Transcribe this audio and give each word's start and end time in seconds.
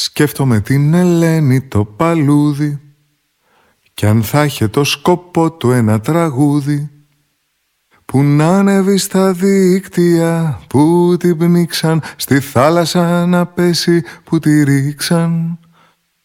Σκέφτομαι 0.00 0.60
την 0.60 0.94
Ελένη 0.94 1.60
το 1.60 1.84
παλούδι 1.84 2.80
Κι 3.94 4.06
αν 4.06 4.22
θα 4.22 4.44
είχε 4.44 4.68
το 4.68 4.84
σκοπό 4.84 5.52
του 5.52 5.70
ένα 5.70 6.00
τραγούδι 6.00 6.90
Που 8.04 8.22
να 8.22 8.58
ανέβει 8.58 8.96
στα 8.96 9.32
δίκτυα 9.32 10.60
που 10.68 11.16
την 11.18 11.36
πνίξαν 11.36 12.02
Στη 12.16 12.40
θάλασσα 12.40 13.26
να 13.26 13.46
πέσει 13.46 14.02
που 14.24 14.38
τη 14.38 14.62
ρίξαν 14.62 15.58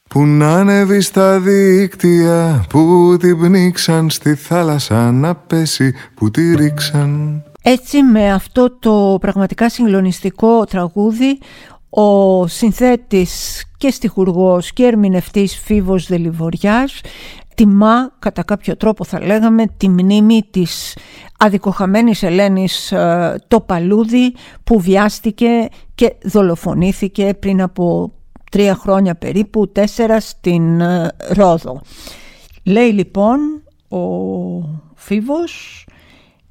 Που 0.09 0.25
να 0.25 0.53
ανέβει 0.53 1.01
στα 1.01 1.39
δίκτυα 1.39 2.65
που 2.69 3.15
την 3.19 3.39
πνίξαν 3.39 4.09
Στη 4.09 4.35
θάλασσα 4.35 5.11
να 5.11 5.35
πέσει 5.35 5.93
που 6.13 6.31
τη 6.31 6.55
ρίξαν. 6.55 7.43
Έτσι 7.65 8.03
με 8.03 8.33
αυτό 8.33 8.77
το 8.79 9.17
πραγματικά 9.21 9.69
συγκλονιστικό 9.69 10.65
τραγούδι 10.65 11.39
ο 11.95 12.47
συνθέτης 12.47 13.63
και 13.77 13.89
στιχουργός 13.89 14.73
και 14.73 14.85
ερμηνευτής 14.85 15.59
Φίβος 15.59 16.07
Δελιβοριάς 16.07 17.01
τιμά 17.55 18.15
κατά 18.19 18.43
κάποιο 18.43 18.77
τρόπο 18.77 19.03
θα 19.03 19.25
λέγαμε 19.25 19.65
τη 19.77 19.89
μνήμη 19.89 20.41
της 20.51 20.97
αδικοχαμένης 21.37 22.23
Ελένης 22.23 22.91
ε, 22.91 23.43
το 23.47 23.61
Παλούδι 23.61 24.33
που 24.63 24.79
βιάστηκε 24.79 25.67
και 25.95 26.15
δολοφονήθηκε 26.23 27.33
πριν 27.39 27.61
από 27.61 28.11
τρία 28.51 28.75
χρόνια 28.75 29.15
περίπου, 29.15 29.71
τέσσερα 29.71 30.19
στην 30.19 30.81
ε, 30.81 31.11
Ρόδο. 31.29 31.81
Λέει 32.63 32.91
λοιπόν 32.91 33.39
ο 33.87 33.99
Φίβος 34.95 35.85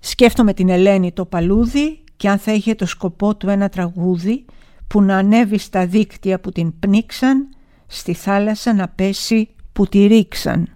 Σκέφτομαι 0.05 0.55
την 0.55 0.69
Ελένη 0.69 1.13
το 1.13 1.25
παλούδι 1.25 2.05
και 2.17 2.29
αν 2.29 2.39
θα 2.39 2.53
είχε 2.53 2.75
το 2.75 2.87
σκοπό 2.87 3.37
του 3.37 3.49
ένα 3.49 3.69
τραγούδι 3.69 4.45
που 4.87 5.03
να 5.03 5.17
ανέβει 5.17 5.59
στα 5.59 5.87
δίκτυα 5.87 6.41
που 6.41 6.53
την 6.53 6.79
πνίξαν, 6.79 7.49
στη 7.87 8.13
θάλασσα 8.13 8.75
να 8.75 8.89
πέσει 8.89 9.49
που 9.73 9.87
τη 9.87 10.07
ρίξαν. 10.07 10.69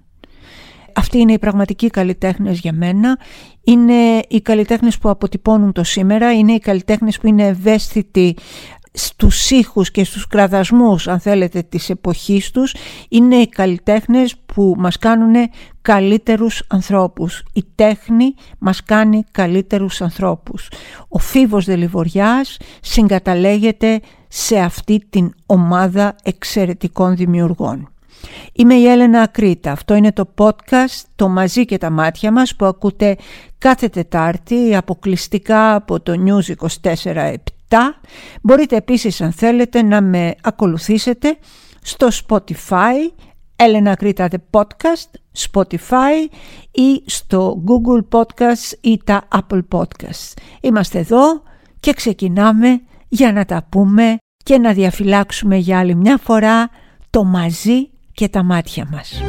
Αυτοί 0.95 1.19
είναι 1.19 1.33
οι 1.33 1.39
πραγματικοί 1.39 1.91
καλλιτέχνες 1.91 2.59
για 2.59 2.73
μένα. 2.73 3.19
Είναι 3.65 4.23
οι 4.29 4.41
καλλιτέχνες 4.41 4.99
που 4.99 5.09
αποτυπώνουν 5.09 5.73
το 5.73 5.85
σήμερα, 5.85 6.33
είναι 6.33 6.53
οι 6.53 6.59
καλλιτέχνες 6.59 7.19
που 7.19 7.27
είναι 7.27 7.47
ευαίσθητοι 7.47 8.37
στους 8.99 9.51
ήχους 9.51 9.91
και 9.91 10.05
στους 10.05 10.27
κραδασμούς 10.27 11.09
αν 11.09 11.21
θέλετε 11.21 11.63
της 11.63 11.91
εποχής 11.91 12.51
τους 12.51 12.75
είναι 13.09 13.37
οι 13.37 13.49
καλλιτέχνες 13.49 14.37
που 14.47 14.75
μας 14.79 14.99
κάνουν 14.99 15.35
καλύτερους 15.83 16.63
ανθρώπους. 16.69 17.43
Η 17.53 17.65
τέχνη 17.75 18.35
μας 18.59 18.83
κάνει 18.83 19.25
καλύτερους 19.31 20.01
ανθρώπους. 20.01 20.69
Ο 21.09 21.19
Φίβος 21.19 21.65
Δελιβοριάς 21.65 22.57
συγκαταλέγεται 22.81 24.01
σε 24.29 24.59
αυτή 24.59 25.03
την 25.11 25.35
ομάδα 25.47 26.17
εξαιρετικών 26.23 27.17
δημιουργών. 27.17 27.91
Είμαι 28.53 28.75
η 28.75 28.87
Έλενα 28.87 29.21
Ακρίτα. 29.21 29.73
Αυτό 29.73 29.95
είναι 29.95 30.13
το 30.13 30.29
podcast 30.39 31.03
«Το 31.17 31.29
μαζί 31.29 31.65
και 31.65 31.79
τα 31.79 31.91
μάτια 31.91 32.33
μας» 32.33 32.57
που 32.57 32.65
ακούτε 32.65 33.17
κάθε 33.59 33.89
Τετάρτη 33.89 34.77
αποκλειστικά 34.77 35.75
από 35.75 36.01
το 36.01 36.13
News 36.27 36.69
24 36.83 37.56
Μπορείτε 38.43 38.77
επίσης 38.77 39.21
αν 39.21 39.33
θέλετε 39.33 39.83
να 39.83 40.01
με 40.01 40.35
ακολουθήσετε 40.43 41.39
στο 41.83 42.09
Spotify, 42.29 43.13
Έλενα 43.57 43.95
Κρήτα 43.95 44.29
The 44.31 44.61
Podcast, 44.61 45.39
Spotify 45.51 46.29
ή 46.71 47.03
στο 47.07 47.63
Google 47.67 48.19
Podcast 48.19 48.79
ή 48.81 49.01
τα 49.05 49.29
Apple 49.35 49.63
Podcast. 49.71 50.39
Είμαστε 50.61 50.99
εδώ 50.99 51.43
και 51.81 51.93
ξεκινάμε 51.93 52.81
για 53.09 53.33
να 53.33 53.45
τα 53.45 53.67
πούμε 53.69 54.17
και 54.45 54.59
να 54.59 54.73
διαφυλάξουμε 54.73 55.57
για 55.57 55.79
άλλη 55.79 55.95
μια 55.95 56.19
φορά 56.23 56.71
το 57.11 57.25
μαζί 57.25 57.91
και 58.13 58.29
τα 58.29 58.43
μάτια 58.43 58.89
μας. 58.91 59.23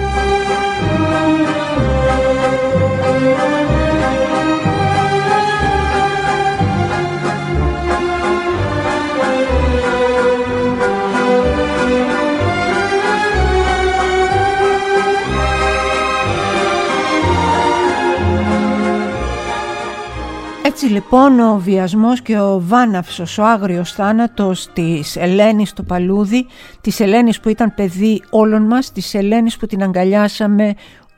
Λοιπόν 20.88 21.40
ο 21.40 21.60
βιασμός 21.60 22.22
και 22.22 22.40
ο 22.40 22.62
βάναυσος, 22.62 23.38
ο 23.38 23.44
άγριος 23.44 23.92
θάνατος 23.92 24.70
της 24.74 25.16
Ελένης 25.16 25.70
στο 25.70 25.84
Παλούδι, 25.84 26.46
της 26.82 27.00
Ελένης 27.00 27.40
που 27.40 27.50
ήταν 27.50 27.74
παιδί 27.74 28.22
όλων 28.30 28.62
μας, 28.62 28.92
της 28.92 29.14
Ελένης 29.14 29.58
που 29.58 29.66
την 29.66 29.84
αγκαλιάσαμε 29.84 30.74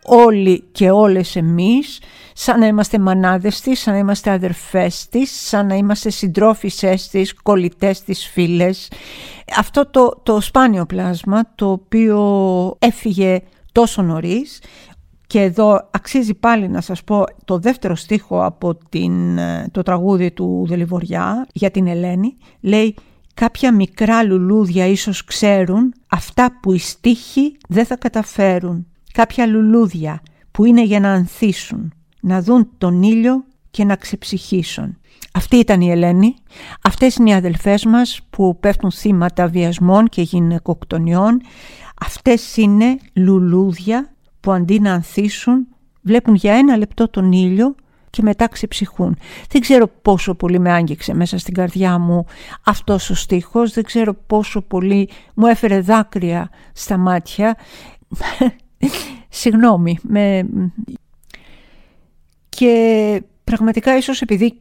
όλοι 0.05 0.63
και 0.71 0.89
όλες 0.89 1.35
εμείς, 1.35 2.01
σαν 2.33 2.59
να 2.59 2.65
είμαστε 2.65 2.99
μανάδες 2.99 3.61
της, 3.61 3.79
σαν 3.79 3.93
να 3.93 3.99
είμαστε 3.99 4.31
αδερφές 4.31 5.07
της, 5.09 5.47
σαν 5.47 5.67
να 5.67 5.75
είμαστε 5.75 6.09
συντρόφισσές 6.09 7.07
της, 7.07 7.33
κολλητές 7.33 8.03
της, 8.03 8.29
φίλες. 8.33 8.91
Αυτό 9.57 9.89
το, 9.89 10.19
το 10.23 10.41
σπάνιο 10.41 10.85
πλάσμα 10.85 11.41
το 11.55 11.71
οποίο 11.71 12.19
έφυγε 12.79 13.41
τόσο 13.71 14.01
νωρίς 14.01 14.61
και 15.29 15.41
εδώ 15.41 15.89
αξίζει 15.91 16.33
πάλι 16.33 16.67
να 16.67 16.81
σας 16.81 17.03
πω 17.03 17.23
το 17.45 17.59
δεύτερο 17.59 17.95
στίχο 17.95 18.43
από 18.43 18.75
την, 18.89 19.37
ε, 19.37 19.69
το 19.71 19.81
τραγούδι 19.81 20.31
του 20.31 20.65
Δελιβοριά 20.67 21.47
για 21.53 21.71
την 21.71 21.87
Ελένη. 21.87 22.37
Λέει 22.59 22.95
«Κάποια 23.33 23.73
μικρά 23.73 24.23
λουλούδια 24.23 24.85
ίσως 24.85 25.23
ξέρουν 25.23 25.93
αυτά 26.07 26.59
που 26.61 26.73
οι 26.73 26.77
στίχοι 26.77 27.57
δεν 27.67 27.85
θα 27.85 27.95
καταφέρουν. 27.97 28.87
Κάποια 29.13 29.45
λουλούδια 29.45 30.21
που 30.51 30.65
είναι 30.65 30.83
για 30.83 30.99
να 30.99 31.11
ανθίσουν, 31.11 31.93
να 32.21 32.41
δουν 32.41 32.69
τον 32.77 33.03
ήλιο 33.03 33.43
και 33.71 33.83
να 33.83 33.95
ξεψυχήσουν». 33.95 34.97
Αυτή 35.33 35.55
ήταν 35.55 35.81
η 35.81 35.91
Ελένη. 35.91 36.33
Αυτές 36.81 37.15
είναι 37.15 37.29
οι 37.29 37.33
αδελφές 37.33 37.85
μας 37.85 38.19
που 38.29 38.59
πέφτουν 38.59 38.91
θύματα 38.91 39.47
βιασμών 39.47 40.07
και 40.07 40.21
γυναικοκτονιών. 40.21 41.41
Αυτές 42.01 42.57
είναι 42.57 42.97
λουλούδια 43.13 44.09
που 44.39 44.51
αντί 44.51 44.79
να 44.79 44.93
ανθίσουν 44.93 45.67
βλέπουν 46.01 46.35
για 46.35 46.53
ένα 46.53 46.77
λεπτό 46.77 47.09
τον 47.09 47.31
ήλιο 47.31 47.75
και 48.09 48.21
μετά 48.21 48.47
ξεψυχούν. 48.47 49.17
Δεν 49.49 49.61
ξέρω 49.61 49.87
πόσο 49.87 50.35
πολύ 50.35 50.59
με 50.59 50.71
άγγιξε 50.71 51.13
μέσα 51.13 51.37
στην 51.37 51.53
καρδιά 51.53 51.97
μου 51.97 52.25
αυτός 52.65 53.09
ο 53.09 53.15
στίχος, 53.15 53.73
δεν 53.73 53.83
ξέρω 53.83 54.13
πόσο 54.13 54.61
πολύ 54.61 55.09
μου 55.33 55.45
έφερε 55.45 55.79
δάκρυα 55.81 56.49
στα 56.73 56.97
μάτια. 56.97 57.57
Συγγνώμη. 59.29 59.97
Με... 60.01 60.49
Και 62.49 63.23
πραγματικά 63.43 63.97
ίσως 63.97 64.21
επειδή 64.21 64.59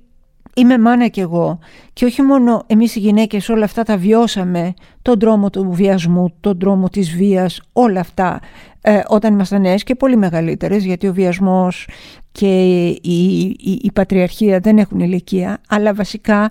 είμαι 0.58 0.78
μάνα 0.78 1.08
κι 1.08 1.20
εγώ 1.20 1.58
και 1.92 2.04
όχι 2.04 2.22
μόνο 2.22 2.62
εμείς 2.66 2.96
οι 2.96 2.98
γυναίκες 2.98 3.48
όλα 3.48 3.64
αυτά 3.64 3.82
τα 3.82 3.96
βιώσαμε, 3.96 4.74
τον 5.02 5.18
τρόμο 5.18 5.50
του 5.50 5.70
βιασμού, 5.70 6.34
τον 6.40 6.58
τρόμο 6.58 6.88
της 6.88 7.16
βίας, 7.16 7.60
όλα 7.72 8.00
αυτά 8.00 8.40
ε, 8.80 9.00
όταν 9.08 9.32
ήμασταν 9.32 9.60
νέες 9.60 9.82
και 9.82 9.94
πολύ 9.94 10.16
μεγαλύτερες 10.16 10.84
γιατί 10.84 11.08
ο 11.08 11.12
βιασμός 11.12 11.88
και 12.32 12.86
η, 12.86 13.56
η, 13.60 13.80
η 13.82 13.92
πατριαρχία 13.92 14.60
δεν 14.60 14.78
έχουν 14.78 15.00
ηλικία 15.00 15.60
αλλά 15.68 15.94
βασικά 15.94 16.50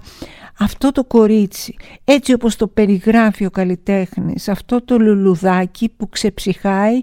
αυτό 0.60 0.92
το 0.92 1.04
κορίτσι 1.04 1.76
έτσι 2.04 2.34
όπως 2.34 2.56
το 2.56 2.68
περιγράφει 2.68 3.46
ο 3.46 3.50
καλλιτέχνης 3.50 4.50
αυτό 4.50 4.82
το 4.86 5.00
λουλουδάκι 5.00 5.90
που 5.98 6.10
ξεψυχάει 6.10 7.02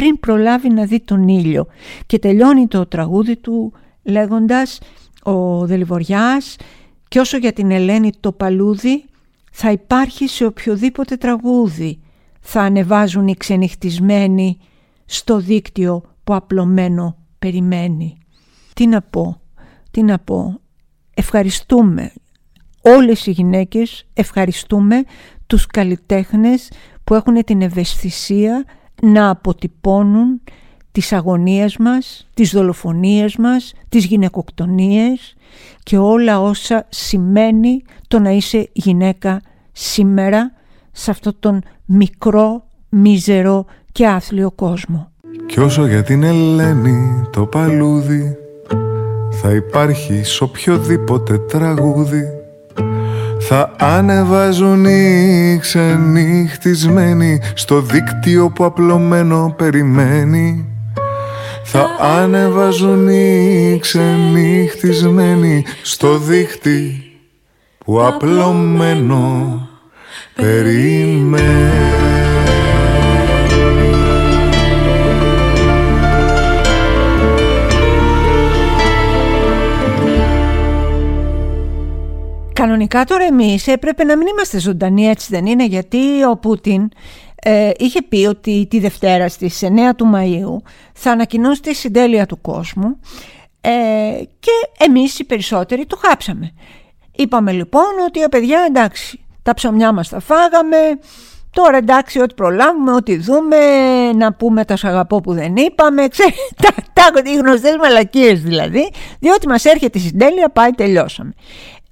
πριν 0.00 0.20
προλάβει 0.20 0.68
να 0.68 0.84
δει 0.84 1.00
τον 1.00 1.28
ήλιο. 1.28 1.66
Και 2.06 2.18
τελειώνει 2.18 2.66
το 2.66 2.86
τραγούδι 2.86 3.36
του 3.36 3.72
λέγοντας 4.02 4.78
ο 5.26 5.66
Δελιβοριάς 5.66 6.56
και 7.08 7.18
όσο 7.18 7.36
για 7.36 7.52
την 7.52 7.70
Ελένη 7.70 8.10
το 8.20 8.32
παλούδι 8.32 9.04
θα 9.52 9.70
υπάρχει 9.70 10.28
σε 10.28 10.44
οποιοδήποτε 10.44 11.16
τραγούδι 11.16 12.00
θα 12.40 12.60
ανεβάζουν 12.60 13.28
οι 13.28 13.34
ξενυχτισμένοι 13.36 14.58
στο 15.04 15.38
δίκτυο 15.38 16.02
που 16.24 16.34
απλωμένο 16.34 17.16
περιμένει. 17.38 18.18
Τι 18.74 18.86
να 18.86 19.02
πω, 19.02 19.40
τι 19.90 20.02
να 20.02 20.18
πω. 20.18 20.60
Ευχαριστούμε 21.14 22.12
όλες 22.80 23.26
οι 23.26 23.30
γυναίκες, 23.30 24.06
ευχαριστούμε 24.12 25.02
τους 25.46 25.66
καλλιτέχνες 25.66 26.70
που 27.04 27.14
έχουν 27.14 27.44
την 27.44 27.62
ευαισθησία 27.62 28.64
να 29.02 29.30
αποτυπώνουν 29.30 30.40
τις 30.96 31.12
αγωνίες 31.12 31.76
μας, 31.76 32.26
τις 32.34 32.50
δολοφονίες 32.50 33.36
μας, 33.36 33.72
τις 33.88 34.04
γυναικοκτονίες 34.04 35.36
και 35.82 35.98
όλα 35.98 36.40
όσα 36.40 36.86
σημαίνει 36.88 37.82
το 38.08 38.18
να 38.18 38.30
είσαι 38.30 38.68
γυναίκα 38.72 39.40
σήμερα 39.72 40.52
σε 40.92 41.10
αυτόν 41.10 41.36
τον 41.40 41.62
μικρό, 41.84 42.64
μίζερο 42.88 43.64
και 43.92 44.06
άθλιο 44.06 44.50
κόσμο. 44.50 45.10
Κι 45.46 45.60
όσο 45.60 45.86
για 45.86 46.02
την 46.02 46.22
Ελένη 46.22 47.26
το 47.30 47.46
παλούδι 47.46 48.36
θα 49.30 49.50
υπάρχει 49.50 50.22
σ' 50.22 50.40
οποιοδήποτε 50.40 51.38
τραγούδι 51.38 52.24
θα 53.38 53.72
ανεβάζουν 53.78 54.84
οι 54.84 55.58
ξενυχτισμένοι 55.60 57.40
στο 57.54 57.80
δίκτυο 57.80 58.50
που 58.50 58.64
απλωμένο 58.64 59.54
περιμένει 59.56 60.75
θα 61.68 61.96
ανεβάζουν 62.00 63.08
οι 63.08 63.78
ξενυχτισμένοι 63.80 65.64
στο 65.82 66.18
δίκτυο 66.18 66.90
που 67.78 68.02
απλωμένο 68.02 69.68
περιμένει 70.34 72.06
Κανονικά 82.52 83.04
τώρα 83.04 83.24
εμείς 83.24 83.66
έπρεπε 83.66 84.04
να 84.04 84.16
μην 84.16 84.26
είμαστε 84.26 84.58
ζωντανοί 84.60 85.06
έτσι 85.06 85.26
δεν 85.30 85.46
είναι 85.46 85.66
γιατί 85.66 86.24
ο 86.30 86.36
Πούτιν 86.36 86.88
ε, 87.42 87.70
είχε 87.78 88.02
πει 88.02 88.26
ότι 88.26 88.66
τη 88.70 88.80
Δευτέρα 88.80 89.28
στις 89.28 89.62
9 89.62 89.68
του 89.96 90.10
Μαΐου 90.14 90.68
θα 90.92 91.10
ανακοινώσει 91.10 91.62
τη 91.62 91.74
συντέλεια 91.74 92.26
του 92.26 92.40
κόσμου 92.40 93.00
ε, 93.60 93.70
και 94.38 94.84
εμείς 94.84 95.18
οι 95.18 95.24
περισσότεροι 95.24 95.86
το 95.86 95.96
χάψαμε. 95.96 96.52
Είπαμε 97.16 97.52
λοιπόν 97.52 97.90
ότι 98.06 98.20
«Ε, 98.20 98.28
παιδιά 98.28 98.64
εντάξει 98.68 99.20
τα 99.42 99.54
ψωμιά 99.54 99.92
μας 99.92 100.08
τα 100.08 100.20
φάγαμε, 100.20 100.76
Τώρα 101.50 101.76
εντάξει, 101.76 102.20
ό,τι 102.20 102.34
προλάβουμε, 102.34 102.92
ό,τι 102.92 103.16
δούμε, 103.16 103.56
να 104.12 104.32
πούμε 104.32 104.64
τα 104.64 104.76
σαγαπό 104.76 105.20
που 105.20 105.32
δεν 105.32 105.56
είπαμε, 105.56 106.08
ξέρετε, 106.14 106.36
τα, 106.62 106.72
τα, 106.92 107.30
οι 107.30 107.36
γνωστές 107.36 107.76
μαλακίες 107.76 108.42
δηλαδή, 108.42 108.90
διότι 109.18 109.48
μας 109.48 109.64
έρχεται 109.64 109.98
η 109.98 110.00
συντέλεια, 110.00 110.48
πάει, 110.48 110.70
τελειώσαμε. 110.70 111.32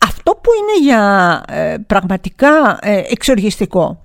Αυτό 0.07 0.33
που 0.33 0.51
είναι 0.61 0.87
για 0.87 1.43
ε, 1.49 1.77
πραγματικά 1.87 2.79
ε, 2.83 3.03
εξοργιστικό 3.09 4.03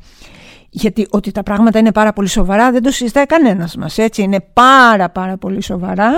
γιατί 0.69 1.07
ότι 1.09 1.31
τα 1.31 1.43
πράγματα 1.43 1.79
είναι 1.79 1.91
πάρα 1.91 2.13
πολύ 2.13 2.27
σοβαρά 2.27 2.71
δεν 2.71 2.83
το 2.83 2.91
συζητάει 2.91 3.25
κανένας 3.25 3.75
μας 3.75 3.97
έτσι. 3.97 4.21
Είναι 4.21 4.39
πάρα 4.53 5.09
πάρα 5.09 5.37
πολύ 5.37 5.63
σοβαρά. 5.63 6.11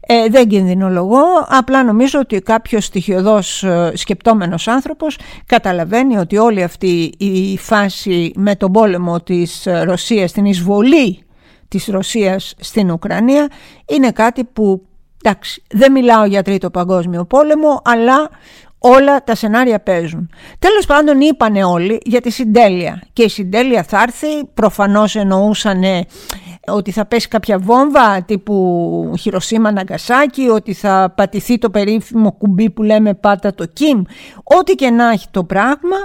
Ε, 0.00 0.28
δεν 0.28 0.48
κινδυνολογώ. 0.48 1.24
Απλά 1.48 1.84
νομίζω 1.84 2.18
ότι 2.18 2.40
κάποιος 2.40 2.84
στοιχειοδός 2.84 3.62
ε, 3.62 3.92
σκεπτόμενος 3.94 4.68
άνθρωπος 4.68 5.18
καταλαβαίνει 5.46 6.16
ότι 6.16 6.36
όλη 6.36 6.62
αυτή 6.62 7.12
η 7.18 7.58
φάση 7.58 8.32
με 8.36 8.56
τον 8.56 8.72
πόλεμο 8.72 9.20
της 9.20 9.66
Ρωσίας 9.84 10.32
την 10.32 10.44
εισβολή 10.44 11.22
της 11.68 11.86
Ρωσίας 11.86 12.54
στην 12.58 12.90
Ουκρανία 12.90 13.48
είναι 13.86 14.10
κάτι 14.10 14.44
που 14.44 14.82
εντάξει 15.22 15.62
δεν 15.70 15.92
μιλάω 15.92 16.24
για 16.24 16.42
τρίτο 16.42 16.70
παγκόσμιο 16.70 17.24
πόλεμο 17.24 17.82
αλλά 17.84 18.30
όλα 18.78 19.24
τα 19.24 19.34
σενάρια 19.34 19.80
παίζουν. 19.80 20.30
Τέλος 20.58 20.86
πάντων 20.86 21.20
είπανε 21.20 21.64
όλοι 21.64 22.00
για 22.04 22.20
τη 22.20 22.30
συντέλεια 22.30 23.02
και 23.12 23.22
η 23.22 23.28
συντέλεια 23.28 23.82
θα 23.82 24.02
έρθει, 24.02 24.44
προφανώς 24.54 25.16
εννοούσαν 25.16 25.82
ότι 26.66 26.90
θα 26.90 27.06
πέσει 27.06 27.28
κάποια 27.28 27.58
βόμβα 27.58 28.22
τύπου 28.22 29.14
Χειροσύμα 29.18 29.72
Ναγκασάκη, 29.72 30.48
ότι 30.48 30.72
θα 30.72 31.12
πατηθεί 31.16 31.58
το 31.58 31.70
περίφημο 31.70 32.32
κουμπί 32.32 32.70
που 32.70 32.82
λέμε 32.82 33.14
πάτα 33.14 33.54
το 33.54 33.66
Κιμ, 33.66 34.02
ό,τι 34.42 34.74
και 34.74 34.90
να 34.90 35.10
έχει 35.10 35.26
το 35.30 35.44
πράγμα, 35.44 35.96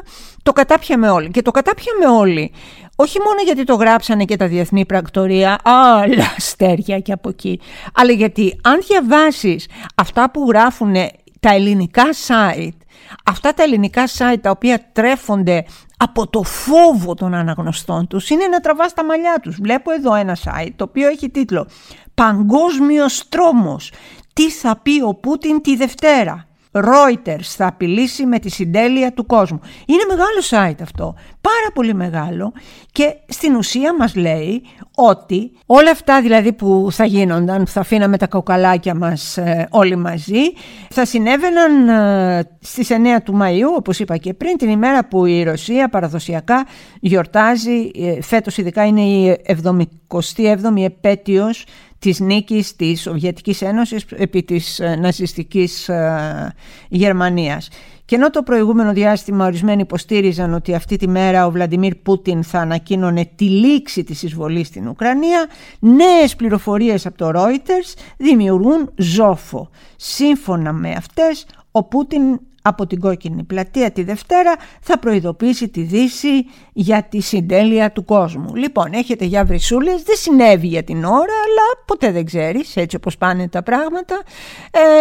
το 0.43 0.51
κατάπιαμε 0.51 1.09
όλοι. 1.09 1.31
Και 1.31 1.41
το 1.41 1.51
κατάπιαμε 1.51 2.05
όλοι 2.19 2.51
όχι 2.95 3.19
μόνο 3.19 3.41
γιατί 3.45 3.63
το 3.63 3.75
γράψανε 3.75 4.25
και 4.25 4.35
τα 4.35 4.47
διεθνή 4.47 4.85
πρακτορία, 4.85 5.57
άλλα 5.63 6.33
αστέρια 6.37 6.99
και 6.99 7.11
από 7.11 7.29
εκεί, 7.29 7.59
αλλά 7.93 8.11
γιατί 8.11 8.59
αν 8.63 8.79
διαβάσεις 8.87 9.67
αυτά 9.95 10.31
που 10.31 10.45
γράφουν 10.47 10.95
τα 11.43 11.53
ελληνικά 11.53 12.03
site, 12.27 12.77
αυτά 13.25 13.53
τα 13.53 13.63
ελληνικά 13.63 14.07
site 14.17 14.37
τα 14.41 14.49
οποία 14.49 14.89
τρέφονται 14.91 15.65
από 15.97 16.27
το 16.27 16.43
φόβο 16.43 17.13
των 17.13 17.33
αναγνωστών 17.33 18.07
τους 18.07 18.29
είναι 18.29 18.47
να 18.47 18.59
τραβάς 18.59 18.93
τα 18.93 19.05
μαλλιά 19.05 19.39
τους. 19.41 19.57
Βλέπω 19.61 19.91
εδώ 19.91 20.15
ένα 20.15 20.37
site 20.43 20.71
το 20.75 20.83
οποίο 20.83 21.07
έχει 21.07 21.29
τίτλο 21.29 21.67
«Παγκόσμιος 22.13 23.29
τρόμος. 23.29 23.91
Τι 24.33 24.49
θα 24.49 24.79
πει 24.83 25.01
ο 25.01 25.13
Πούτιν 25.15 25.61
τη 25.61 25.75
Δευτέρα». 25.75 26.47
Reuters 26.71 27.43
θα 27.43 27.67
απειλήσει 27.67 28.25
με 28.25 28.39
τη 28.39 28.49
συντέλεια 28.49 29.13
του 29.13 29.25
κόσμου. 29.25 29.59
Είναι 29.85 30.03
μεγάλο 30.07 30.39
site 30.49 30.81
αυτό, 30.81 31.15
πάρα 31.41 31.71
πολύ 31.73 31.93
μεγάλο 31.93 32.53
και 32.91 33.15
στην 33.27 33.55
ουσία 33.55 33.95
μας 33.95 34.15
λέει 34.15 34.61
ότι 34.95 35.51
όλα 35.65 35.91
αυτά 35.91 36.21
δηλαδή 36.21 36.53
που 36.53 36.87
θα 36.91 37.05
γίνονταν, 37.05 37.67
θα 37.67 37.79
αφήναμε 37.79 38.17
τα 38.17 38.27
κοκαλάκια 38.27 38.95
μας 38.95 39.37
ε, 39.37 39.67
όλοι 39.69 39.95
μαζί, 39.95 40.41
θα 40.89 41.05
συνέβαιναν 41.05 41.89
ε, 41.89 42.49
στις 42.59 42.89
9 42.91 42.93
του 43.23 43.39
Μαΐου, 43.41 43.77
όπως 43.77 43.99
είπα 43.99 44.17
και 44.17 44.33
πριν, 44.33 44.57
την 44.57 44.69
ημέρα 44.69 45.05
που 45.05 45.25
η 45.25 45.43
Ρωσία 45.43 45.89
παραδοσιακά 45.89 46.65
γιορτάζει, 46.99 47.91
ε, 47.95 48.21
φέτος 48.21 48.57
ειδικά 48.57 48.85
είναι 48.85 49.01
η 49.01 49.41
77η 49.47 50.83
επέτειος 50.83 51.65
της 52.03 52.19
νίκης 52.19 52.75
της 52.75 53.01
Σοβιετικής 53.01 53.61
Ένωσης 53.61 54.05
επί 54.15 54.43
της 54.43 54.79
ε, 54.79 54.95
ναζιστικής 54.95 55.89
ε, 55.89 56.53
Γερμανίας. 56.89 57.69
Και 58.05 58.15
ενώ 58.15 58.29
το 58.29 58.43
προηγούμενο 58.43 58.93
διάστημα 58.93 59.45
ορισμένοι 59.45 59.81
υποστήριζαν 59.81 60.53
ότι 60.53 60.73
αυτή 60.73 60.97
τη 60.97 61.07
μέρα 61.07 61.45
ο 61.45 61.51
Βλαντιμίρ 61.51 61.95
Πούτιν 61.95 62.43
θα 62.43 62.59
ανακοίνωνε 62.59 63.31
τη 63.35 63.45
λήξη 63.45 64.03
της 64.03 64.23
εισβολής 64.23 64.67
στην 64.67 64.87
Ουκρανία, 64.87 65.47
νέες 65.79 66.35
πληροφορίες 66.35 67.05
από 67.05 67.17
το 67.17 67.31
Reuters 67.35 67.93
δημιουργούν 68.17 68.91
ζόφο. 68.95 69.69
Σύμφωνα 69.95 70.73
με 70.73 70.91
αυτές, 70.91 71.45
ο 71.71 71.83
Πούτιν 71.83 72.39
από 72.65 72.87
την 72.87 72.99
κόκκινη 72.99 73.43
πλατεία 73.43 73.91
τη 73.91 74.03
Δευτέρα 74.03 74.55
θα 74.81 74.99
προειδοποιήσει 74.99 75.69
τη 75.69 75.81
Δύση 75.81 76.45
για 76.73 77.03
τη 77.03 77.19
συντέλεια 77.19 77.91
του 77.91 78.05
κόσμου. 78.05 78.55
Λοιπόν, 78.55 78.93
έχετε 78.93 79.25
για 79.25 79.45
βρυσούλες, 79.45 80.03
δεν 80.03 80.15
συνέβη 80.15 80.67
για 80.67 80.83
την 80.83 81.03
ώρα, 81.03 81.13
αλλά 81.45 81.83
ποτέ 81.85 82.11
δεν 82.11 82.25
ξέρεις, 82.25 82.75
έτσι 82.75 82.95
όπως 82.95 83.17
πάνε 83.17 83.47
τα 83.47 83.63
πράγματα. 83.63 84.21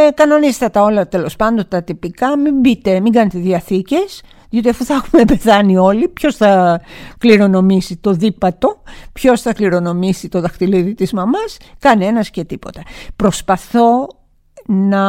Ε, 0.06 0.10
κανονίστε 0.10 0.68
τα 0.68 0.82
όλα 0.82 1.08
τέλος 1.08 1.36
πάντων 1.36 1.68
τα 1.68 1.82
τυπικά, 1.82 2.38
μην 2.38 2.60
μπείτε, 2.60 3.00
μην 3.00 3.12
κάνετε 3.12 3.38
διαθήκες, 3.38 4.22
διότι 4.50 4.68
αφού 4.68 4.84
θα 4.84 4.94
έχουμε 4.94 5.24
πεθάνει 5.24 5.76
όλοι, 5.76 6.08
ποιος 6.08 6.36
θα 6.36 6.80
κληρονομήσει 7.18 7.96
το 7.96 8.12
δίπατο, 8.12 8.82
ποιος 9.12 9.40
θα 9.40 9.52
κληρονομήσει 9.52 10.28
το 10.28 10.40
δαχτυλίδι 10.40 10.94
της 10.94 11.12
μαμάς, 11.12 11.56
κανένας 11.78 12.30
και 12.30 12.44
τίποτα. 12.44 12.82
Προσπαθώ 13.16 14.08
να 14.66 15.00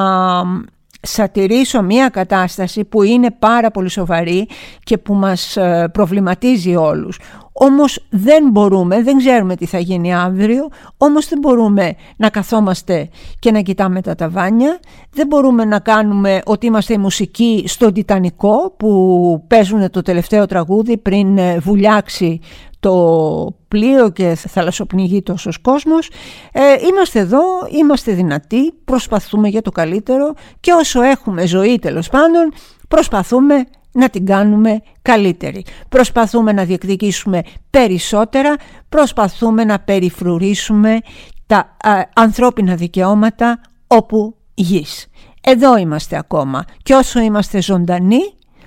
σατηρήσω 1.05 1.81
μια 1.81 2.09
κατάσταση 2.09 2.83
που 2.83 3.03
είναι 3.03 3.31
πάρα 3.31 3.71
πολύ 3.71 3.89
σοβαρή 3.89 4.47
και 4.83 4.97
που 4.97 5.13
μας 5.13 5.57
ε, 5.57 5.89
προβληματίζει 5.94 6.75
όλους. 6.75 7.19
Όμως 7.53 8.05
δεν 8.09 8.50
μπορούμε, 8.51 9.03
δεν 9.03 9.17
ξέρουμε 9.17 9.55
τι 9.55 9.65
θα 9.65 9.79
γίνει 9.79 10.15
αύριο, 10.15 10.67
όμως 10.98 11.27
δεν 11.27 11.39
μπορούμε 11.39 11.95
να 12.15 12.29
καθόμαστε 12.29 13.10
και 13.39 13.51
να 13.51 13.62
κοιτάμε 13.62 14.01
τα 14.01 14.15
ταβάνια, 14.15 14.79
δεν 15.12 15.27
μπορούμε 15.27 15.65
να 15.65 15.79
κάνουμε 15.79 16.41
ότι 16.45 16.65
είμαστε 16.65 16.93
η 16.93 16.98
μουσική 16.98 17.63
στο 17.67 17.91
Τιτανικό 17.91 18.74
που 18.77 19.43
παίζουν 19.48 19.89
το 19.89 20.01
τελευταίο 20.01 20.45
τραγούδι 20.45 20.98
πριν 20.98 21.38
ε, 21.38 21.57
βουλιάξει 21.60 22.39
το 22.79 23.55
πλοίο 23.67 24.10
και 24.10 24.38
θαλασσοπνιγεί 24.48 25.22
τόσος 25.22 25.57
κόσμος. 25.57 26.10
Ε, 26.51 26.62
είμαστε 26.89 27.19
εδώ, 27.19 27.41
είμαστε 27.79 28.12
δυνατοί, 28.12 28.74
προσπαθούμε 28.86 29.48
για 29.48 29.62
το 29.62 29.72
καλύτερο 29.72 30.33
και 30.60 30.72
όσο 30.72 31.01
έχουμε 31.01 31.45
ζωή 31.45 31.79
τέλος 31.79 32.10
πάντων 32.10 32.53
προσπαθούμε 32.88 33.65
να 33.93 34.09
την 34.09 34.25
κάνουμε 34.25 34.81
καλύτερη. 35.01 35.65
Προσπαθούμε 35.89 36.51
να 36.51 36.63
διεκδικήσουμε 36.63 37.41
περισσότερα, 37.69 38.55
προσπαθούμε 38.89 39.63
να 39.63 39.79
περιφρουρήσουμε 39.79 41.00
τα 41.45 41.77
ανθρώπινα 42.13 42.75
δικαιώματα 42.75 43.62
όπου 43.88 44.35
γης. 44.53 45.07
Εδώ 45.41 45.77
είμαστε 45.77 46.17
ακόμα 46.17 46.65
και 46.83 46.93
όσο 46.93 47.19
είμαστε 47.19 47.62
ζωντανοί 47.62 48.21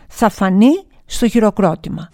θα 0.08 0.28
φανεί 0.28 0.72
στο 1.06 1.28
χειροκρότημα. 1.28 2.10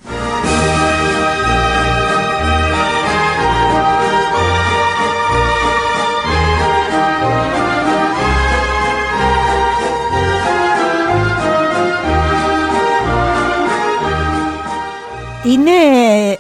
Είναι 15.45 15.71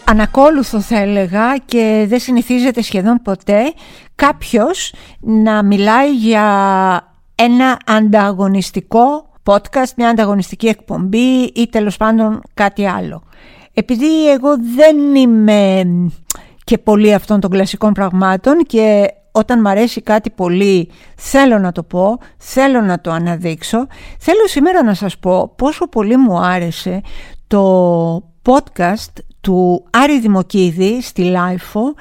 ανακόλουθος 0.04 0.86
θα 0.86 0.98
έλεγα 0.98 1.56
και 1.56 2.04
δεν 2.08 2.18
συνηθίζεται 2.18 2.82
σχεδόν 2.82 3.20
ποτέ 3.22 3.72
κάποιος 4.14 4.94
να 5.20 5.62
μιλάει 5.62 6.14
για 6.14 6.44
ένα 7.34 7.78
ανταγωνιστικό 7.86 9.30
podcast, 9.44 9.92
μια 9.96 10.08
ανταγωνιστική 10.08 10.66
εκπομπή 10.66 11.42
ή 11.54 11.68
τέλος 11.70 11.96
πάντων 11.96 12.40
κάτι 12.54 12.86
άλλο. 12.86 13.22
Επειδή 13.72 14.30
εγώ 14.30 14.56
δεν 14.76 15.14
είμαι 15.14 15.82
και 16.64 16.78
πολύ 16.78 17.14
αυτών 17.14 17.40
των 17.40 17.50
κλασικών 17.50 17.92
πραγμάτων 17.92 18.58
και 18.66 19.06
όταν 19.32 19.60
μ' 19.60 19.66
αρέσει 19.66 20.02
κάτι 20.02 20.30
πολύ 20.30 20.90
θέλω 21.16 21.58
να 21.58 21.72
το 21.72 21.82
πω, 21.82 22.18
θέλω 22.36 22.80
να 22.80 23.00
το 23.00 23.10
αναδείξω. 23.10 23.86
Θέλω 24.18 24.46
σήμερα 24.46 24.82
να 24.82 24.94
σας 24.94 25.18
πω 25.18 25.52
πόσο 25.56 25.88
πολύ 25.88 26.16
μου 26.16 26.38
άρεσε 26.38 27.00
το 27.46 28.31
podcast 28.44 29.22
του 29.40 29.84
Άρη 29.90 30.20
Δημοκίδη 30.20 31.02
στη 31.02 31.22
LiFO 31.22 31.94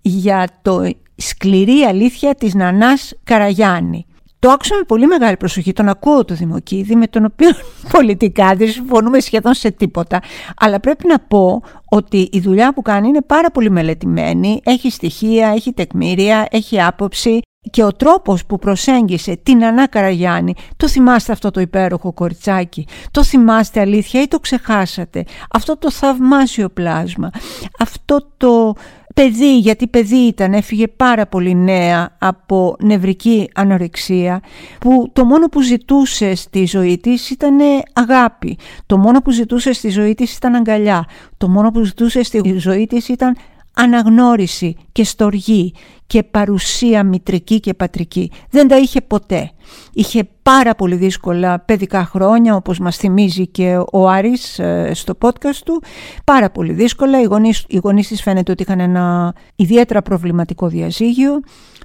για 0.00 0.48
τη 0.62 0.90
σκληρή 1.16 1.82
αλήθεια 1.82 2.34
της 2.34 2.54
Νανάς 2.54 3.12
Καραγιάννη. 3.24 4.06
Το 4.38 4.50
άκουσα 4.50 4.76
με 4.76 4.82
πολύ 4.82 5.06
μεγάλη 5.06 5.36
προσοχή, 5.36 5.72
τον 5.72 5.88
ακούω 5.88 6.24
το 6.24 6.34
Δημοκίδη, 6.34 6.96
με 6.96 7.06
τον 7.06 7.24
οποίο 7.24 7.48
πολιτικά 7.92 8.54
δεν 8.54 8.68
συμφωνούμε 8.68 9.20
σχεδόν 9.20 9.54
σε 9.54 9.70
τίποτα. 9.70 10.22
Αλλά 10.56 10.80
πρέπει 10.80 11.06
να 11.06 11.18
πω 11.18 11.62
ότι 11.88 12.28
η 12.32 12.40
δουλειά 12.40 12.74
που 12.74 12.82
κάνει 12.82 13.08
είναι 13.08 13.22
πάρα 13.22 13.50
πολύ 13.50 13.70
μελετημένη, 13.70 14.60
έχει 14.64 14.90
στοιχεία, 14.90 15.48
έχει 15.48 15.72
τεκμήρια, 15.72 16.46
έχει 16.50 16.80
άποψη 16.82 17.40
και 17.70 17.84
ο 17.84 17.92
τρόπος 17.92 18.46
που 18.46 18.58
προσέγγισε 18.58 19.36
την 19.42 19.64
Ανά 19.64 19.86
Καραγιάννη, 19.86 20.54
το 20.76 20.88
θυμάστε 20.88 21.32
αυτό 21.32 21.50
το 21.50 21.60
υπέροχο 21.60 22.12
κοριτσάκι, 22.12 22.86
το 23.10 23.24
θυμάστε 23.24 23.80
αλήθεια 23.80 24.22
ή 24.22 24.28
το 24.28 24.38
ξεχάσατε, 24.38 25.24
αυτό 25.50 25.78
το 25.78 25.90
θαυμάσιο 25.90 26.68
πλάσμα, 26.68 27.30
αυτό 27.78 28.28
το 28.36 28.74
παιδί, 29.14 29.58
γιατί 29.58 29.86
παιδί 29.86 30.16
ήταν, 30.16 30.52
έφυγε 30.52 30.88
πάρα 30.88 31.26
πολύ 31.26 31.54
νέα 31.54 32.16
από 32.18 32.76
νευρική 32.82 33.50
ανορεξία, 33.54 34.40
που 34.78 35.10
το 35.12 35.24
μόνο 35.24 35.46
που 35.46 35.62
ζητούσε 35.62 36.34
στη 36.34 36.66
ζωή 36.66 36.98
της 36.98 37.30
ήταν 37.30 37.58
αγάπη, 37.92 38.58
το 38.86 38.98
μόνο 38.98 39.20
που 39.20 39.30
ζητούσε 39.30 39.72
στη 39.72 39.88
ζωή 39.88 40.14
της 40.14 40.36
ήταν 40.36 40.54
αγκαλιά, 40.54 41.04
το 41.36 41.48
μόνο 41.48 41.70
που 41.70 41.82
ζητούσε 41.82 42.22
στη 42.22 42.58
ζωή 42.58 42.86
της 42.86 43.08
ήταν 43.08 43.36
αναγνώριση 43.78 44.76
και 44.92 45.04
στοργή 45.04 45.74
και 46.06 46.22
παρουσία 46.22 47.04
μητρική 47.04 47.60
και 47.60 47.74
πατρική. 47.74 48.30
Δεν 48.50 48.68
τα 48.68 48.76
είχε 48.76 49.00
ποτέ. 49.00 49.50
Είχε 49.92 50.28
πάρα 50.42 50.74
πολύ 50.74 50.94
δύσκολα 50.94 51.60
παιδικά 51.60 52.04
χρόνια 52.04 52.54
όπως 52.54 52.78
μας 52.78 52.96
θυμίζει 52.96 53.46
και 53.46 53.78
ο 53.92 54.08
Άρης 54.08 54.58
ε, 54.58 54.90
στο 54.94 55.14
podcast 55.22 55.60
του. 55.64 55.82
Πάρα 56.24 56.50
πολύ 56.50 56.72
δύσκολα. 56.72 57.20
Οι 57.20 57.24
γονείς, 57.24 57.64
οι 57.68 57.76
γονείς 57.82 58.08
της 58.08 58.22
φαίνεται 58.22 58.52
ότι 58.52 58.62
είχαν 58.62 58.80
ένα 58.80 59.34
ιδιαίτερα 59.56 60.02
προβληματικό 60.02 60.68
διαζύγιο. 60.68 61.40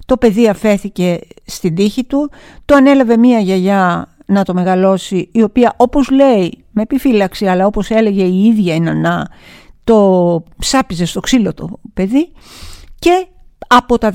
Το 0.05 0.17
παιδί 0.17 0.47
αφέθηκε 0.47 1.19
στην 1.45 1.75
τύχη 1.75 2.03
του. 2.03 2.31
Το 2.65 2.75
ανέλαβε 2.75 3.17
μία 3.17 3.39
γιαγιά 3.39 4.07
να 4.25 4.43
το 4.43 4.53
μεγαλώσει 4.53 5.29
η 5.31 5.41
οποία 5.41 5.73
όπως 5.77 6.09
λέει 6.09 6.63
με 6.71 6.81
επιφύλαξη 6.81 7.45
αλλά 7.45 7.65
όπως 7.65 7.89
έλεγε 7.89 8.23
η 8.23 8.43
ίδια 8.45 8.75
η 8.75 8.79
Νανά 8.79 9.29
το 9.83 10.43
σάπιζε 10.59 11.05
στο 11.05 11.19
ξύλο 11.19 11.53
το 11.53 11.79
παιδί 11.93 12.31
και 12.99 13.27
από 13.67 13.97
τα 13.97 14.11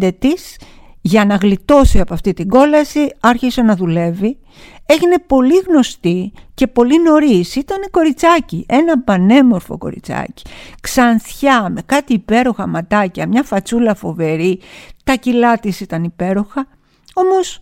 15 0.00 0.10
της 0.18 0.56
για 1.00 1.24
να 1.24 1.34
γλιτώσει 1.34 2.00
από 2.00 2.14
αυτή 2.14 2.32
την 2.32 2.48
κόλαση 2.48 3.10
άρχισε 3.20 3.62
να 3.62 3.76
δουλεύει. 3.76 4.38
Έγινε 4.86 5.18
πολύ 5.26 5.54
γνωστή 5.68 6.32
και 6.54 6.66
πολύ 6.66 7.02
νωρίς. 7.02 7.56
Ήταν 7.56 7.78
κοριτσάκι, 7.90 8.66
ένα 8.68 9.00
πανέμορφο 9.00 9.78
κοριτσάκι. 9.78 10.44
Ξανθιά 10.80 11.68
με 11.70 11.82
κάτι 11.86 12.12
υπέροχα 12.12 12.66
ματάκια, 12.66 13.26
μια 13.26 13.42
φατσούλα 13.42 13.94
φοβερή. 13.94 14.60
Τα 15.04 15.14
κιλά 15.14 15.58
της 15.58 15.80
ήταν 15.80 16.04
υπέροχα. 16.04 16.66
Όμως 17.14 17.58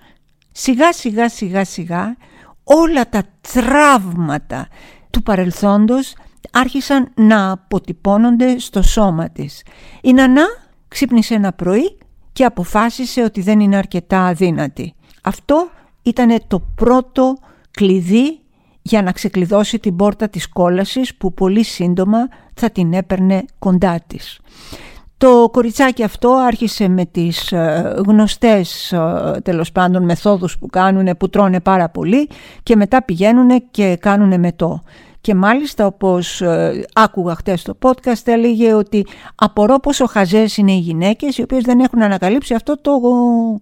σιγά 0.53 0.93
σιγά 0.93 1.29
σιγά 1.29 1.65
σιγά 1.65 2.17
όλα 2.65 3.09
τα 3.09 3.23
τραύματα 3.53 4.69
του 5.11 5.23
παρελθόντος 5.23 6.15
άρχισαν 6.53 7.09
να 7.15 7.50
αποτυπώνονται 7.50 8.59
στο 8.59 8.83
σώμα 8.83 9.29
της. 9.31 9.62
Η 10.03 10.12
Νανά 10.12 10.47
ξύπνησε 10.88 11.35
ένα 11.35 11.53
πρωί 11.53 11.99
και 12.33 12.45
αποφάσισε 12.45 13.23
ότι 13.23 13.41
δεν 13.41 13.61
είναι 13.61 13.76
αρκετά 13.76 14.26
αδύνατη. 14.26 14.95
Αυτό 15.23 15.69
ήταν 16.03 16.41
το 16.47 16.62
πρώτο 16.75 17.37
κλειδί 17.71 18.41
για 18.83 19.03
να 19.03 19.12
ξεκλειδώσει 19.12 19.79
την 19.79 19.97
πόρτα 19.97 20.29
της 20.29 20.49
κόλασης 20.49 21.15
που 21.15 21.35
πολύ 21.35 21.62
σύντομα 21.65 22.19
θα 22.55 22.71
την 22.71 22.93
έπαιρνε 22.93 23.45
κοντά 23.59 24.00
της. 24.07 24.41
Το 25.19 25.49
κοριτσάκι 25.53 26.03
αυτό 26.03 26.33
άρχισε 26.33 26.88
με 26.88 27.05
τις 27.05 27.53
ε, 27.53 27.95
γνωστές 28.07 28.93
ε, 28.93 29.41
τέλος 29.43 29.73
πάντων 29.73 30.05
μεθόδους 30.05 30.59
που 30.59 30.67
κάνουν 30.67 31.17
που 31.17 31.29
τρώνε 31.29 31.61
πάρα 31.61 31.88
πολύ 31.88 32.29
και 32.62 32.76
μετά 32.76 33.03
πηγαίνουν 33.05 33.71
και 33.71 33.97
κάνουν 34.00 34.41
μετό. 34.41 34.83
Και 35.26 35.35
μάλιστα 35.35 35.87
όπως 35.87 36.40
ε, 36.40 36.85
άκουγα 36.92 37.35
χτες 37.35 37.61
στο 37.61 37.78
podcast 37.83 38.23
έλεγε 38.25 38.73
ότι 38.73 39.06
απορώ 39.35 39.80
πόσο 39.80 40.06
χαζές 40.06 40.56
είναι 40.56 40.73
οι 40.73 40.78
γυναίκες 40.78 41.38
οι 41.38 41.42
οποίες 41.42 41.62
δεν 41.62 41.80
έχουν 41.80 42.02
ανακαλύψει 42.02 42.54
αυτό 42.54 42.80
το 42.80 42.90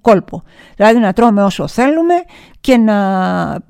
κόλπο. 0.00 0.42
Δηλαδή 0.76 0.98
να 0.98 1.12
τρώμε 1.12 1.42
όσο 1.42 1.68
θέλουμε 1.68 2.14
και 2.60 2.76
να 2.76 2.96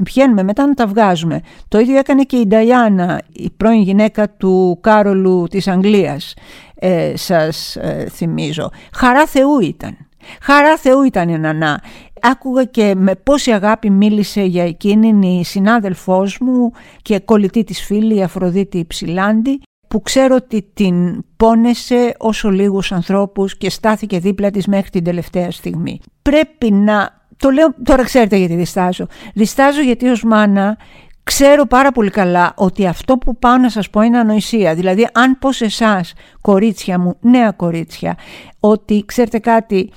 πηγαίνουμε 0.04 0.42
μετά 0.42 0.66
να 0.66 0.74
τα 0.74 0.86
βγάζουμε. 0.86 1.40
Το 1.68 1.78
ίδιο 1.78 1.98
έκανε 1.98 2.22
και 2.22 2.36
η 2.36 2.46
Νταϊάννα, 2.46 3.20
η 3.32 3.50
πρώην 3.50 3.82
γυναίκα 3.82 4.30
του 4.30 4.78
Κάρολου 4.80 5.46
της 5.50 5.68
Αγγλίας, 5.68 6.34
ε, 6.74 7.12
σας 7.16 7.76
ε, 7.76 8.08
θυμίζω. 8.10 8.70
Χαρά 8.92 9.26
Θεού 9.26 9.60
ήταν. 9.60 9.96
Χαρά 10.43 10.76
Θεού 10.76 11.02
ήταν 11.02 11.28
η 11.28 11.38
Νανά. 11.38 11.83
Άκουγα 12.21 12.64
και 12.64 12.95
με 12.97 13.14
πόση 13.14 13.52
αγάπη 13.52 13.90
μίλησε 13.90 14.43
για 14.43 14.64
εκείνη 14.64 15.38
η 15.40 15.45
συνάδελφός 15.45 16.38
μου 16.40 16.73
και 17.02 17.19
κολλητή 17.19 17.64
της 17.64 17.85
φίλη 17.85 18.16
η 18.16 18.23
Αφροδίτη 18.23 18.85
Ψηλάντη 18.87 19.61
που 19.88 20.02
ξέρω 20.02 20.35
ότι 20.35 20.71
την 20.75 21.25
πόνεσε 21.37 22.14
όσο 22.19 22.50
λίγους 22.50 22.93
ανθρώπους 22.93 23.57
και 23.57 23.71
στάθηκε 23.71 24.19
δίπλα 24.19 24.50
της 24.50 24.66
μέχρι 24.66 24.90
την 24.90 25.04
τελευταία 25.04 25.50
στιγμή. 25.50 26.00
Πρέπει 26.23 26.73
να... 26.73 27.23
Το 27.37 27.50
λέω 27.50 27.75
τώρα 27.85 28.02
ξέρετε 28.02 28.37
γιατί 28.37 28.54
διστάζω. 28.54 29.07
Διστάζω 29.35 29.81
γιατί 29.81 30.09
ως 30.09 30.23
μάνα 30.23 30.78
ξέρω 31.25 31.66
πάρα 31.66 31.93
πολύ 31.93 32.11
καλά 32.11 32.52
ότι 32.57 32.87
αυτό 32.87 33.19
που 33.19 33.37
πάω 33.37 33.57
να 33.57 33.71
σας 33.71 33.90
πω 33.90 34.00
είναι 34.00 34.19
ανοησία. 34.19 34.75
Δηλαδή 34.75 35.09
αν 35.12 35.38
πω 35.38 35.52
σε 35.52 35.64
εσάς 35.64 36.12
κορίτσια 36.40 36.99
μου, 36.99 37.16
νέα 37.21 37.50
κορίτσια, 37.50 38.16
ότι 38.61 39.04
ξέρετε 39.07 39.38
κάτι 39.38 39.90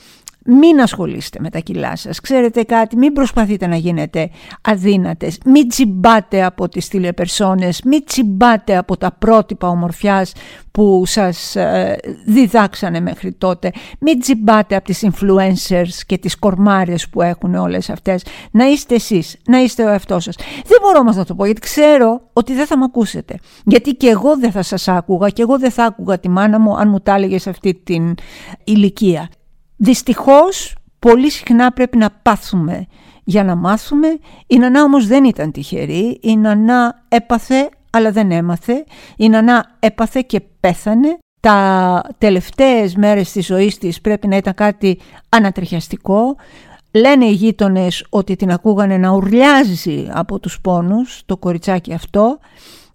μην 0.48 0.82
ασχολείστε 0.82 1.40
με 1.42 1.50
τα 1.50 1.60
κιλά 1.60 1.96
σας. 1.96 2.20
Ξέρετε 2.20 2.64
κάτι, 2.64 2.98
μην 2.98 3.14
προσπαθείτε 3.14 3.68
να 3.68 3.76
γίνετε 3.76 4.30
αδύνατες. 4.62 5.38
Μην 5.46 5.70
τσιμπάτε 5.70 6.44
από 6.44 6.70
τις 6.70 6.88
τηλεπερσόνες, 6.88 7.82
μην 7.86 8.06
τσιμπάτε 8.06 8.78
από 8.78 8.98
τα 8.98 9.12
πρότυπα 9.12 9.68
ομορφιάς 9.68 10.34
που 10.72 11.04
σας 11.06 11.56
ε, 11.56 11.98
διδάξανε 12.26 13.00
μέχρι 13.00 13.32
τότε. 13.32 13.72
Μην 14.00 14.20
τσιμπάτε 14.20 14.76
από 14.76 14.86
τις 14.86 15.06
influencers 15.06 15.90
και 16.06 16.18
τις 16.18 16.40
κορμάρες 16.40 17.10
που 17.10 17.22
έχουν 17.22 17.56
όλες 17.56 17.90
αυτές. 17.90 18.24
Να 18.52 18.66
είστε 18.66 18.96
εσείς, 18.96 19.38
να 19.48 19.60
είστε 19.60 19.84
ο 19.84 19.90
εαυτός 19.90 20.24
σας. 20.24 20.36
Δεν 20.66 20.78
μπορώ 20.82 21.00
όμως 21.00 21.16
να 21.16 21.26
το 21.26 21.36
πω 21.36 21.46
γιατί 21.46 21.62
ξέρω 21.62 22.22
ότι 22.34 22.54
δεν 22.54 22.66
θα 22.66 22.78
με 22.78 22.84
ακούσετε. 22.84 23.40
Γιατί 23.64 23.92
και 23.92 24.08
εγώ 24.08 24.38
δεν 24.38 24.52
θα 24.52 24.62
σας 24.62 24.88
άκουγα 24.88 25.30
και 25.30 25.42
εγώ 25.42 25.60
δεν 25.60 25.72
θα 25.72 25.84
άκουγα 25.84 26.20
τη 26.20 26.30
μάνα 26.30 26.60
μου 26.60 26.78
αν 26.78 26.90
μου 26.90 27.00
τα 27.00 27.14
έλεγες 27.14 27.42
σε 27.42 27.50
αυτή 27.50 27.82
την 27.84 28.16
ηλικία. 28.64 29.30
Δυστυχώς 29.78 30.76
πολύ 31.00 31.30
συχνά 31.30 31.72
πρέπει 31.72 31.98
να 31.98 32.10
πάθουμε 32.22 32.86
για 33.24 33.44
να 33.44 33.56
μάθουμε. 33.56 34.08
Η 34.48 34.58
Νανά 34.58 34.84
όμως 34.84 35.08
δεν 35.08 35.24
ήταν 35.24 35.52
τυχερή. 35.52 36.20
Η 36.22 36.36
Νανά 36.36 37.04
έπαθε 37.08 37.70
αλλά 37.90 38.12
δεν 38.12 38.32
έμαθε. 38.32 38.86
Η 39.18 39.30
Νανά 39.30 39.76
έπαθε 39.80 40.22
και 40.22 40.42
πέθανε. 40.60 41.18
Τα 41.40 42.02
τελευταίες 42.18 42.96
μέρες 42.96 43.32
της 43.32 43.46
ζωής 43.46 43.78
της 43.78 44.02
πρέπει 44.02 44.28
να 44.28 44.36
ήταν 44.36 44.54
κάτι 44.54 45.00
ανατριχιαστικό. 45.30 46.36
Λένε 46.92 47.26
οι 47.26 47.32
γείτονες 47.32 48.06
ότι 48.10 48.36
την 48.36 48.52
ακούγανε 48.52 48.98
να 48.98 49.12
ουρλιάζει 49.12 50.08
από 50.12 50.40
τους 50.40 50.62
πόνους 50.62 51.22
το 51.26 51.38
κοριτσάκι 51.38 51.94
αυτό. 51.94 52.40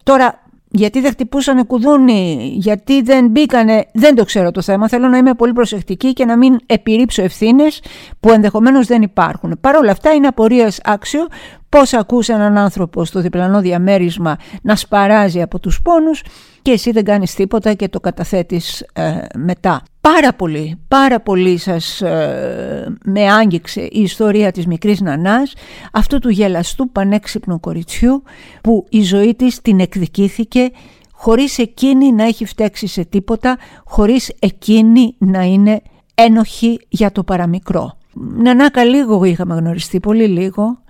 Τώρα 0.03 0.43
γιατί 0.75 1.01
δεν 1.01 1.11
χτυπούσαν 1.11 1.67
κουδούνι, 1.67 2.53
γιατί 2.57 3.03
δεν 3.03 3.29
μπήκανε, 3.29 3.87
δεν 3.93 4.15
το 4.15 4.25
ξέρω 4.25 4.51
το 4.51 4.63
θέμα. 4.63 4.89
Θέλω 4.89 5.09
να 5.09 5.17
είμαι 5.17 5.35
πολύ 5.35 5.53
προσεκτική 5.53 6.13
και 6.13 6.25
να 6.25 6.37
μην 6.37 6.59
επιρρύψω 6.67 7.23
ευθύνες 7.23 7.83
που 8.21 8.31
ενδεχομένως 8.31 8.87
δεν 8.87 9.03
υπάρχουν. 9.03 9.59
Παρ' 9.61 9.77
όλα 9.77 9.91
αυτά 9.91 10.13
είναι 10.13 10.27
απορία 10.27 10.73
άξιο 10.85 11.27
πώς 11.73 11.93
ακούς 11.93 12.29
έναν 12.29 12.59
άνθρωπο 12.59 13.05
στο 13.05 13.21
διπλανό 13.21 13.61
διαμέρισμα 13.61 14.37
να 14.63 14.77
σπαράζει 14.77 15.43
από 15.43 15.59
τους 15.59 15.83
πόνους 15.83 16.23
και 16.63 16.71
εσύ 16.71 16.91
δεν 16.91 17.05
κάνεις 17.05 17.35
τίποτα 17.35 17.75
και 17.75 17.89
το 17.89 18.01
καταθέτεις 18.01 18.81
ε, 18.93 19.13
μετά. 19.37 19.83
Πάρα 20.01 20.33
πολύ, 20.33 20.79
πάρα 20.89 21.21
πολύ 21.21 21.57
σας 21.57 22.01
ε, 22.03 22.97
με 23.05 23.33
άγγιξε 23.33 23.81
η 23.81 24.01
ιστορία 24.01 24.53
της 24.53 24.67
μικρής 24.67 25.01
Νανάς, 25.01 25.53
αυτού 25.93 26.19
του 26.19 26.29
γελαστού 26.29 26.91
πανέξυπνου 26.91 27.61
κοριτσιού 27.61 28.23
που 28.63 28.87
η 28.89 29.03
ζωή 29.03 29.35
της 29.35 29.61
την 29.61 29.81
εκδικήθηκε 29.81 30.71
χωρίς 31.13 31.59
εκείνη 31.59 32.13
να 32.13 32.25
έχει 32.25 32.45
φταίξει 32.45 32.87
σε 32.87 33.05
τίποτα, 33.05 33.59
χωρίς 33.85 34.33
εκείνη 34.39 35.15
να 35.19 35.43
είναι 35.43 35.81
ένοχη 36.15 36.79
για 36.89 37.13
το 37.13 37.25
παραμικρό. 37.25 37.97
Νανάκα 38.15 38.85
λίγο 38.85 39.25
είχαμε 39.25 39.55
γνωριστεί, 39.55 40.01
πολύ 40.01 40.27
λίγο. 40.27 40.83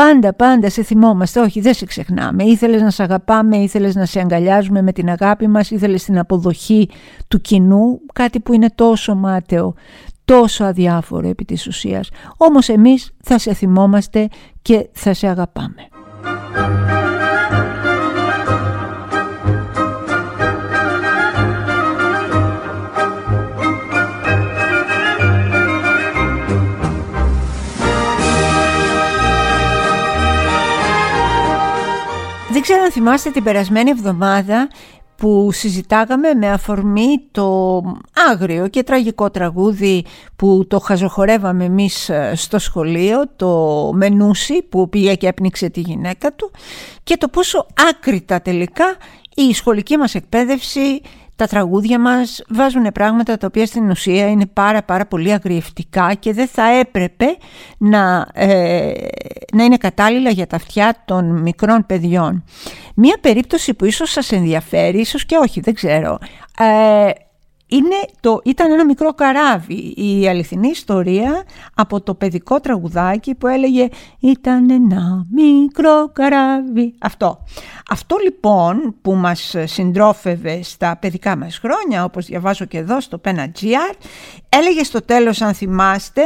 Πάντα, 0.00 0.34
πάντα 0.34 0.70
σε 0.70 0.82
θυμόμαστε. 0.82 1.40
Όχι, 1.40 1.60
δεν 1.60 1.74
σε 1.74 1.84
ξεχνάμε. 1.84 2.44
Ήθελες 2.44 2.82
να 2.82 2.90
σε 2.90 3.02
αγαπάμε, 3.02 3.56
ήθελες 3.56 3.94
να 3.94 4.06
σε 4.06 4.20
αγκαλιάζουμε 4.20 4.82
με 4.82 4.92
την 4.92 5.10
αγάπη 5.10 5.48
μας, 5.48 5.70
ήθελες 5.70 6.04
την 6.04 6.18
αποδοχή 6.18 6.88
του 7.28 7.40
κοινού, 7.40 8.00
κάτι 8.12 8.40
που 8.40 8.52
είναι 8.52 8.70
τόσο 8.74 9.14
μάταιο, 9.14 9.74
τόσο 10.24 10.64
αδιάφορο 10.64 11.28
επί 11.28 11.44
της 11.44 11.66
ουσίας. 11.66 12.08
Όμως 12.36 12.68
εμείς 12.68 13.10
θα 13.22 13.38
σε 13.38 13.54
θυμόμαστε 13.54 14.28
και 14.62 14.88
θα 14.92 15.14
σε 15.14 15.26
αγαπάμε. 15.26 15.89
Δεν 32.60 32.68
ξέρω 32.68 32.84
αν 32.84 32.90
θυμάστε 32.90 33.30
την 33.30 33.42
περασμένη 33.42 33.90
εβδομάδα 33.90 34.68
που 35.16 35.52
συζητάγαμε 35.52 36.34
με 36.34 36.50
αφορμή 36.50 37.28
το 37.30 37.80
άγριο 38.30 38.68
και 38.68 38.82
τραγικό 38.82 39.30
τραγούδι 39.30 40.04
που 40.36 40.66
το 40.68 40.78
χαζοχορεύαμε 40.78 41.64
εμείς 41.64 42.08
ε, 42.08 42.32
στο 42.36 42.58
σχολείο, 42.58 43.28
το 43.36 43.90
Μενούσι 43.94 44.62
που 44.62 44.88
πήγε 44.88 45.14
και 45.14 45.26
έπνιξε 45.26 45.68
τη 45.68 45.80
γυναίκα 45.80 46.32
του 46.32 46.50
και 47.02 47.16
το 47.16 47.28
πόσο 47.28 47.66
άκρητα 47.90 48.40
τελικά 48.40 48.96
η 49.34 49.54
σχολική 49.54 49.96
μας 49.96 50.14
εκπαίδευση 50.14 51.00
τα 51.40 51.46
τραγούδια 51.46 51.98
μας 52.00 52.42
βάζουν 52.48 52.92
πράγματα 52.92 53.36
τα 53.36 53.46
οποία 53.46 53.66
στην 53.66 53.90
ουσία 53.90 54.28
είναι 54.28 54.46
πάρα 54.46 54.82
πάρα 54.82 55.06
πολύ 55.06 55.32
αγριευτικά 55.32 56.14
και 56.14 56.32
δεν 56.32 56.46
θα 56.46 56.62
έπρεπε 56.78 57.36
να, 57.78 58.26
ε, 58.34 58.92
να 59.52 59.64
είναι 59.64 59.76
κατάλληλα 59.76 60.30
για 60.30 60.46
τα 60.46 60.56
αυτιά 60.56 61.02
των 61.04 61.40
μικρών 61.40 61.86
παιδιών. 61.86 62.44
Μία 62.94 63.16
περίπτωση 63.20 63.74
που 63.74 63.84
ίσως 63.84 64.10
σας 64.10 64.32
ενδιαφέρει, 64.32 64.98
ίσως 64.98 65.26
και 65.26 65.36
όχι, 65.36 65.60
δεν 65.60 65.74
ξέρω. 65.74 66.18
Ε, 66.58 67.10
είναι 67.70 67.96
το, 68.20 68.40
ήταν 68.44 68.70
ένα 68.72 68.84
μικρό 68.84 69.14
καράβι 69.14 69.94
η 69.96 70.28
αληθινή 70.28 70.68
ιστορία 70.68 71.44
από 71.74 72.00
το 72.00 72.14
παιδικό 72.14 72.60
τραγουδάκι 72.60 73.34
που 73.34 73.46
έλεγε 73.46 73.88
«Ήταν 74.20 74.70
ένα 74.70 75.26
μικρό 75.34 76.10
καράβι». 76.12 76.94
Αυτό. 76.98 77.44
Αυτό 77.90 78.16
λοιπόν 78.22 78.94
που 79.02 79.14
μας 79.14 79.54
συντρόφευε 79.64 80.62
στα 80.62 80.96
παιδικά 81.00 81.36
μας 81.36 81.58
χρόνια, 81.58 82.04
όπως 82.04 82.26
διαβάζω 82.26 82.64
και 82.64 82.78
εδώ 82.78 83.00
στο 83.00 83.20
Pena.gr, 83.24 83.94
έλεγε 84.48 84.84
στο 84.84 85.02
τέλος 85.02 85.40
αν 85.40 85.54
θυμάστε 85.54 86.22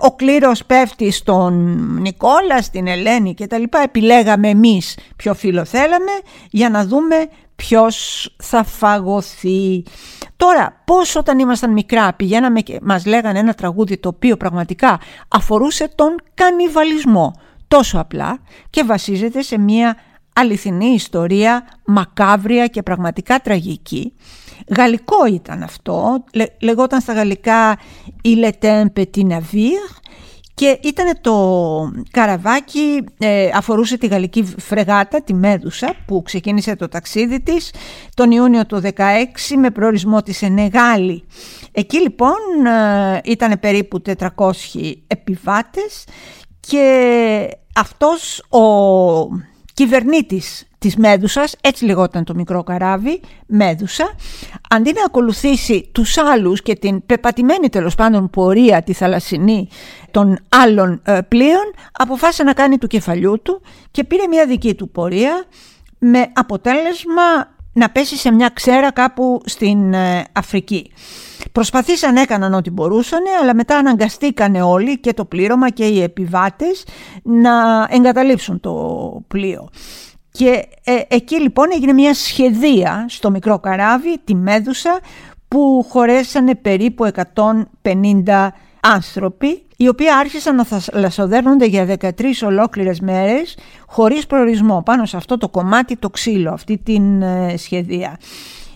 ο 0.00 0.14
κλήρος 0.14 0.64
πέφτει 0.64 1.10
στον 1.10 1.54
Νικόλα, 2.00 2.62
στην 2.62 2.86
Ελένη 2.86 3.34
και 3.34 3.46
τα 3.46 3.58
λοιπά. 3.58 3.82
Επιλέγαμε 3.82 4.48
εμείς 4.48 4.98
ποιο 5.16 5.34
φίλο 5.34 5.64
θέλαμε 5.64 6.12
για 6.50 6.70
να 6.70 6.84
δούμε 6.86 7.28
ποιος 7.56 8.28
θα 8.42 8.64
φαγωθεί. 8.64 9.84
Τώρα, 10.36 10.82
πώς 10.84 11.16
όταν 11.16 11.38
ήμασταν 11.38 11.72
μικρά 11.72 12.12
πηγαίναμε 12.14 12.60
και 12.60 12.78
μας 12.82 13.06
λέγανε 13.06 13.38
ένα 13.38 13.54
τραγούδι 13.54 13.98
το 13.98 14.08
οποίο 14.08 14.36
πραγματικά 14.36 15.00
αφορούσε 15.28 15.92
τον 15.94 16.16
κανιβαλισμό. 16.34 17.32
Τόσο 17.68 17.98
απλά 17.98 18.38
και 18.70 18.84
βασίζεται 18.84 19.42
σε 19.42 19.58
μια 19.58 19.96
αληθινή 20.32 20.86
ιστορία, 20.86 21.64
μακάβρια 21.86 22.66
και 22.66 22.82
πραγματικά 22.82 23.38
τραγική. 23.38 24.12
Γαλλικό 24.76 25.26
ήταν 25.26 25.62
αυτό, 25.62 26.24
λεγόταν 26.60 27.00
στα 27.00 27.12
γαλλικά 27.12 27.78
«Il 28.24 28.50
était 28.50 28.84
un 28.84 28.92
petit 28.98 29.26
navire» 29.26 30.02
και 30.62 30.78
ήταν 30.82 31.18
το 31.20 31.34
καραβάκι, 32.10 33.04
ε, 33.18 33.50
αφορούσε 33.54 33.98
τη 33.98 34.06
γαλλική 34.06 34.54
φρεγάτα, 34.58 35.22
τη 35.22 35.34
Μέδουσα, 35.34 35.94
που 36.06 36.22
ξεκίνησε 36.22 36.76
το 36.76 36.88
ταξίδι 36.88 37.40
της 37.40 37.70
τον 38.14 38.30
Ιούνιο 38.30 38.66
του 38.66 38.80
16 38.96 39.56
με 39.58 39.70
προορισμό 39.70 40.22
της 40.22 40.42
Ενεγάλη. 40.42 41.24
Εκεί 41.72 42.00
λοιπόν 42.00 42.66
ε, 42.66 43.20
ήταν 43.24 43.60
περίπου 43.60 44.02
400 44.36 44.50
επιβάτες 45.06 46.04
και 46.60 47.48
αυτός 47.74 48.38
ο 48.38 48.62
κυβερνήτης 49.74 50.66
της 50.78 50.96
Μέδουσας, 50.96 51.56
έτσι 51.60 51.84
λεγόταν 51.84 52.24
το 52.24 52.34
μικρό 52.34 52.62
καράβι, 52.62 53.20
Μέδουσα, 53.46 54.14
αντί 54.70 54.92
να 54.92 55.04
ακολουθήσει 55.04 55.88
τους 55.92 56.18
άλλους 56.18 56.62
και 56.62 56.74
την 56.74 57.06
πεπατημένη 57.06 57.68
τέλος 57.68 57.94
πάντων 57.94 58.30
πορεία 58.30 58.82
τη 58.82 58.92
θαλασσινή 58.92 59.68
των 60.10 60.38
άλλων 60.48 61.00
ε, 61.04 61.18
πλοίων, 61.28 61.74
αποφάσισε 61.92 62.42
να 62.42 62.52
κάνει 62.52 62.78
του 62.78 62.86
κεφαλιού 62.86 63.42
του 63.42 63.62
και 63.90 64.04
πήρε 64.04 64.26
μια 64.26 64.46
δική 64.46 64.74
του 64.74 64.88
πορεία 64.88 65.44
με 65.98 66.30
αποτέλεσμα 66.32 67.22
να 67.72 67.90
πέσει 67.90 68.16
σε 68.16 68.30
μια 68.30 68.48
ξέρα 68.48 68.92
κάπου 68.92 69.42
στην 69.44 69.94
ε, 69.94 70.24
Αφρική. 70.32 70.90
Προσπαθήσαν, 71.52 72.16
έκαναν 72.16 72.54
ό,τι 72.54 72.70
μπορούσαν, 72.70 73.20
αλλά 73.40 73.54
μετά 73.54 73.76
αναγκαστήκανε 73.76 74.62
όλοι 74.62 74.98
και 74.98 75.12
το 75.12 75.24
πλήρωμα 75.24 75.70
και 75.70 75.84
οι 75.84 76.02
επιβάτες 76.02 76.84
να 77.22 77.86
εγκαταλείψουν 77.90 78.60
το 78.60 78.74
πλοίο. 79.28 79.68
Και 80.30 80.68
ε, 80.84 81.00
εκεί 81.08 81.40
λοιπόν 81.40 81.66
έγινε 81.74 81.92
μια 81.92 82.14
σχεδία 82.14 83.06
στο 83.08 83.30
μικρό 83.30 83.58
καράβι, 83.58 84.18
τη 84.24 84.34
Μέδουσα, 84.34 85.00
που 85.48 85.86
χωρέσανε 85.88 86.54
περίπου 86.54 87.10
150 87.82 88.48
άνθρωποι, 88.80 89.62
οι 89.76 89.88
οποίοι 89.88 90.10
άρχισαν 90.10 90.56
να 90.56 90.66
λασοδέρνονται 90.92 91.66
για 91.66 91.96
13 92.00 92.10
ολόκληρες 92.44 93.00
μέρες, 93.00 93.56
χωρίς 93.86 94.26
προορισμό, 94.26 94.82
πάνω 94.84 95.06
σε 95.06 95.16
αυτό 95.16 95.38
το 95.38 95.48
κομμάτι 95.48 95.96
το 95.96 96.10
ξύλο, 96.10 96.52
αυτή 96.52 96.78
την 96.78 97.22
ε, 97.22 97.56
σχεδία. 97.56 98.18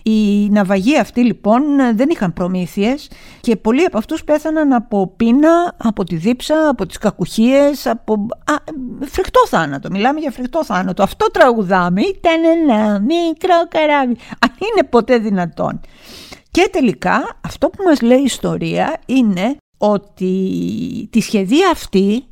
Οι 0.09 0.49
ναυαγοί 0.49 0.97
αυτοί 0.97 1.21
λοιπόν 1.23 1.61
δεν 1.93 2.09
είχαν 2.09 2.33
προμήθειες 2.33 3.09
και 3.41 3.55
πολλοί 3.55 3.83
από 3.83 3.97
αυτούς 3.97 4.23
πέθαναν 4.23 4.73
από 4.73 5.13
πείνα, 5.15 5.75
από 5.77 6.03
τη 6.03 6.15
δίψα, 6.15 6.69
από 6.69 6.85
τις 6.85 6.97
κακουχίες, 6.97 7.85
από 7.87 8.27
α, 8.45 8.53
φρικτό 9.05 9.39
θάνατο. 9.47 9.89
Μιλάμε 9.91 10.19
για 10.19 10.31
φρικτό 10.31 10.65
θάνατο. 10.65 11.03
Αυτό 11.03 11.31
τραγουδάμε. 11.31 12.01
Ήταν 12.01 12.43
ένα 12.43 12.99
μικρό 12.99 13.67
καράβι. 13.69 14.17
Αν 14.39 14.51
είναι 14.51 14.87
ποτέ 14.89 15.17
δυνατόν. 15.17 15.79
Και 16.51 16.69
τελικά 16.71 17.39
αυτό 17.45 17.69
που 17.69 17.83
μας 17.83 18.01
λέει 18.01 18.19
η 18.19 18.23
ιστορία 18.23 18.99
είναι 19.05 19.57
ότι 19.77 21.07
τη 21.11 21.21
σχεδία 21.21 21.69
αυτή 21.71 22.23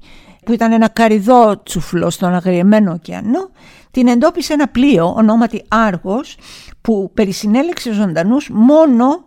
που 0.46 0.52
ήταν 0.52 0.72
ένα 0.72 0.88
καριδότσουφλο 0.88 2.10
στον 2.10 2.34
αγριεμένο 2.34 2.92
ωκεανό 2.92 3.50
την 3.92 4.08
εντόπισε 4.08 4.54
ένα 4.54 4.68
πλοίο 4.68 5.14
ονόματι 5.18 5.64
Άργος 5.68 6.38
που 6.86 7.12
περισυνέλεξε 7.14 7.92
ζωντανούς 7.92 8.50
μόνο 8.54 9.26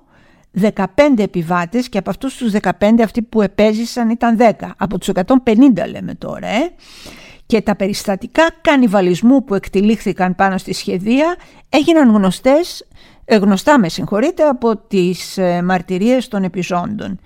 15 0.61 0.85
επιβάτες 1.19 1.89
και 1.89 1.99
από 1.99 2.11
αυτούς 2.11 2.37
τους 2.37 2.53
15 2.53 2.71
αυτοί 3.03 3.23
που 3.23 3.43
επέζησαν 3.43 4.11
ήταν 4.11 4.37
10. 4.39 4.51
Από 4.77 4.99
τους 4.99 5.09
150 5.15 5.25
λέμε 5.91 6.15
τώρα. 6.15 6.47
Ε. 6.47 6.71
Και 7.47 7.61
τα 7.61 7.77
περιστατικά 7.77 8.43
κανιβαλισμού 8.61 9.45
που 9.45 9.55
εκτελήχθηκαν 9.55 10.35
πάνω 10.35 10.59
στη 10.59 10.73
σχεδία 10.73 11.37
έγιναν 11.69 12.11
γνωστές, 12.11 12.87
ε, 13.25 13.37
γνωστά 13.37 13.79
με 13.79 13.89
συγχωρείτε, 13.89 14.43
από 14.43 14.77
τις 14.77 15.39
ε, 15.39 15.63
μαρτυρίες 15.63 16.29
των 16.29 16.43
επιζώντων. 16.43 17.21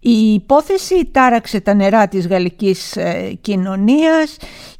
Η 0.00 0.32
υπόθεση 0.32 1.08
τάραξε 1.12 1.60
τα 1.60 1.74
νερά 1.74 2.08
της 2.08 2.26
γαλλικής 2.26 2.98
κοινωνίας 3.40 4.36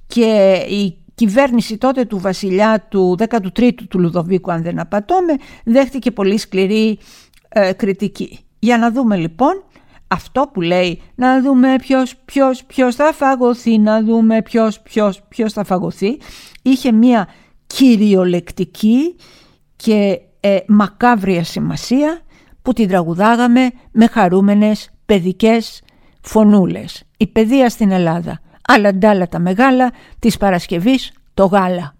και 0.06 0.64
η 0.68 1.03
κυβέρνηση 1.14 1.78
τότε 1.78 2.04
του 2.04 2.18
βασιλιά 2.18 2.86
του 2.88 3.16
13ου 3.18 3.74
του 3.88 4.00
Λουδοβίκου 4.00 4.52
αν 4.52 4.62
δεν 4.62 4.80
απατώμε 4.80 5.36
δέχτηκε 5.64 6.10
πολύ 6.10 6.38
σκληρή 6.38 6.98
ε, 7.48 7.72
κριτική. 7.72 8.38
Για 8.58 8.78
να 8.78 8.90
δούμε 8.90 9.16
λοιπόν 9.16 9.64
αυτό 10.08 10.50
που 10.52 10.60
λέει 10.60 11.00
να 11.14 11.42
δούμε 11.42 11.76
ποιος, 11.76 12.16
ποιος, 12.24 12.64
ποιος 12.64 12.94
θα 12.94 13.12
φαγωθεί, 13.12 13.78
να 13.78 14.02
δούμε 14.02 14.42
ποιος, 14.42 14.80
ποιος, 14.80 15.22
ποιος 15.28 15.52
θα 15.52 15.64
φαγωθεί 15.64 16.18
είχε 16.62 16.92
μία 16.92 17.28
κυριολεκτική 17.66 19.16
και 19.76 20.20
ε, 20.40 20.58
μακάβρια 20.66 21.44
σημασία 21.44 22.20
που 22.62 22.72
την 22.72 22.88
τραγουδάγαμε 22.88 23.70
με 23.92 24.06
χαρούμενες 24.06 24.90
παιδικές 25.06 25.82
φωνούλες. 26.20 27.02
Η 27.16 27.26
παιδεία 27.26 27.68
στην 27.68 27.90
Ελλάδα 27.90 28.40
άλλα 28.66 28.94
ντάλα 28.94 29.28
τα 29.28 29.38
μεγάλα, 29.38 29.92
της 30.18 30.36
Παρασκευής 30.36 31.12
το 31.34 31.44
γάλα. 31.44 31.94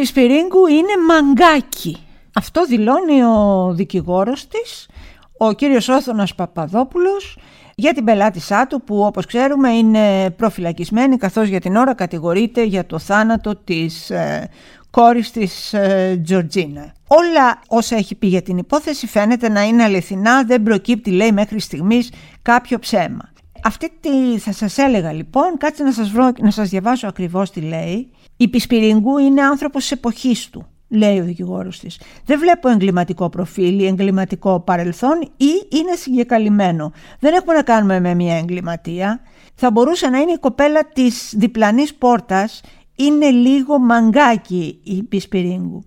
Πισπυρίγκου 0.00 0.66
είναι 0.66 0.92
μαγκάκι. 1.08 1.96
Αυτό 2.34 2.64
δηλώνει 2.64 3.22
ο 3.22 3.72
δικηγόρος 3.74 4.46
της, 4.48 4.88
ο 5.38 5.52
κύριος 5.52 5.88
Όθωνας 5.88 6.34
Παπαδόπουλος, 6.34 7.38
για 7.74 7.94
την 7.94 8.04
πελάτησά 8.04 8.66
του 8.66 8.82
που 8.82 9.00
όπως 9.00 9.26
ξέρουμε 9.26 9.70
είναι 9.70 10.30
προφυλακισμένη 10.30 11.16
καθώς 11.16 11.48
για 11.48 11.60
την 11.60 11.76
ώρα 11.76 11.94
κατηγορείται 11.94 12.62
για 12.62 12.86
το 12.86 12.98
θάνατο 12.98 13.56
της 13.56 14.10
ε, 14.10 14.48
κόρης 14.90 15.30
της 15.30 15.72
ε, 15.72 16.20
Τζορτζίνα. 16.24 16.94
Όλα 17.06 17.60
όσα 17.68 17.96
έχει 17.96 18.14
πει 18.14 18.26
για 18.26 18.42
την 18.42 18.58
υπόθεση 18.58 19.06
φαίνεται 19.06 19.48
να 19.48 19.62
είναι 19.62 19.82
αληθινά, 19.82 20.44
δεν 20.44 20.62
προκύπτει 20.62 21.10
λέει 21.10 21.32
μέχρι 21.32 21.60
στιγμής 21.60 22.12
κάποιο 22.42 22.78
ψέμα. 22.78 23.32
Αυτή 23.62 23.90
τη 24.00 24.38
θα 24.38 24.52
σας 24.52 24.78
έλεγα 24.78 25.12
λοιπόν, 25.12 25.58
κάτσε 25.58 25.82
να 25.82 25.92
σας, 25.92 26.10
βρω, 26.10 26.32
να 26.38 26.50
σας 26.50 26.68
διαβάσω 26.68 27.06
ακριβώς 27.06 27.50
τι 27.50 27.60
λέει. 27.60 28.10
Η 28.40 28.48
Πισπυριγκού 28.48 29.18
είναι 29.18 29.42
άνθρωπος 29.42 29.82
της 29.82 29.90
εποχής 29.90 30.50
του, 30.50 30.66
λέει 30.88 31.18
ο 31.18 31.24
δικηγόρος 31.24 31.78
της. 31.78 32.00
Δεν 32.24 32.38
βλέπω 32.38 32.68
εγκληματικό 32.68 33.28
προφίλ 33.28 33.78
ή 33.78 33.86
εγκληματικό 33.86 34.60
παρελθόν 34.60 35.20
ή 35.36 35.68
είναι 35.68 35.94
συγκεκαλυμμένο. 35.94 36.92
Δεν 37.18 37.34
έχουμε 37.34 37.54
να 37.54 37.62
κάνουμε 37.62 38.00
με 38.00 38.14
μια 38.14 38.36
εγκληματία. 38.36 39.20
Θα 39.54 39.70
μπορούσε 39.70 40.08
να 40.08 40.18
είναι 40.18 40.32
η 40.32 40.38
κοπέλα 40.38 40.84
της 40.84 41.34
διπλανής 41.36 41.94
πόρτας, 41.94 42.60
είναι 42.96 43.30
λίγο 43.30 43.78
μαγκάκι 43.78 44.80
η 44.84 45.02
Πισπυρίγκου 45.02 45.84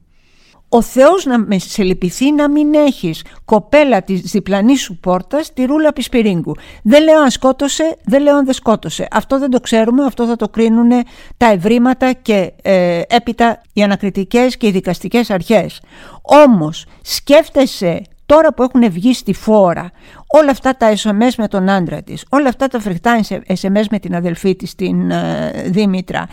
ο 0.75 0.81
Θεός 0.81 1.25
να 1.25 1.37
με 1.37 1.59
σε 1.59 1.83
λυπηθεί 1.83 2.31
να 2.31 2.49
μην 2.49 2.73
έχεις 2.73 3.23
κοπέλα 3.45 4.01
της 4.01 4.21
διπλανής 4.21 4.81
σου 4.81 4.97
πόρτας 4.97 5.53
τη 5.53 5.65
ρούλα 5.65 5.93
πισπυρίγκου. 5.93 6.55
Δεν 6.83 7.03
λέω 7.03 7.21
αν 7.21 7.31
σκότωσε, 7.31 7.97
δεν 8.05 8.21
λέω 8.21 8.35
αν 8.35 8.45
δεν 8.45 8.53
σκότωσε. 8.53 9.07
Αυτό 9.11 9.39
δεν 9.39 9.49
το 9.49 9.59
ξέρουμε, 9.59 10.05
αυτό 10.05 10.25
θα 10.25 10.35
το 10.35 10.49
κρίνουν 10.49 10.89
τα 11.37 11.45
ευρήματα 11.45 12.13
και 12.13 12.53
ε, 12.61 13.01
έπειτα 13.07 13.61
οι 13.73 13.83
ανακριτικές 13.83 14.57
και 14.57 14.67
οι 14.67 14.71
δικαστικές 14.71 15.29
αρχές. 15.29 15.81
Όμως 16.21 16.85
σκέφτεσαι 17.01 18.01
τώρα 18.25 18.53
που 18.53 18.63
έχουν 18.63 18.91
βγει 18.91 19.13
στη 19.13 19.33
φόρα 19.33 19.91
όλα 20.27 20.51
αυτά 20.51 20.77
τα 20.77 20.93
SMS 20.95 21.33
με 21.37 21.47
τον 21.47 21.69
άντρα 21.69 22.01
της, 22.01 22.25
όλα 22.29 22.49
αυτά 22.49 22.67
τα 22.67 22.79
φρικτά 22.79 23.19
SMS 23.47 23.85
με 23.91 23.99
την 23.99 24.15
αδελφή 24.15 24.55
της 24.55 24.75
την 24.75 25.11
ε, 25.11 25.51
Δήμητρα, 25.65 26.27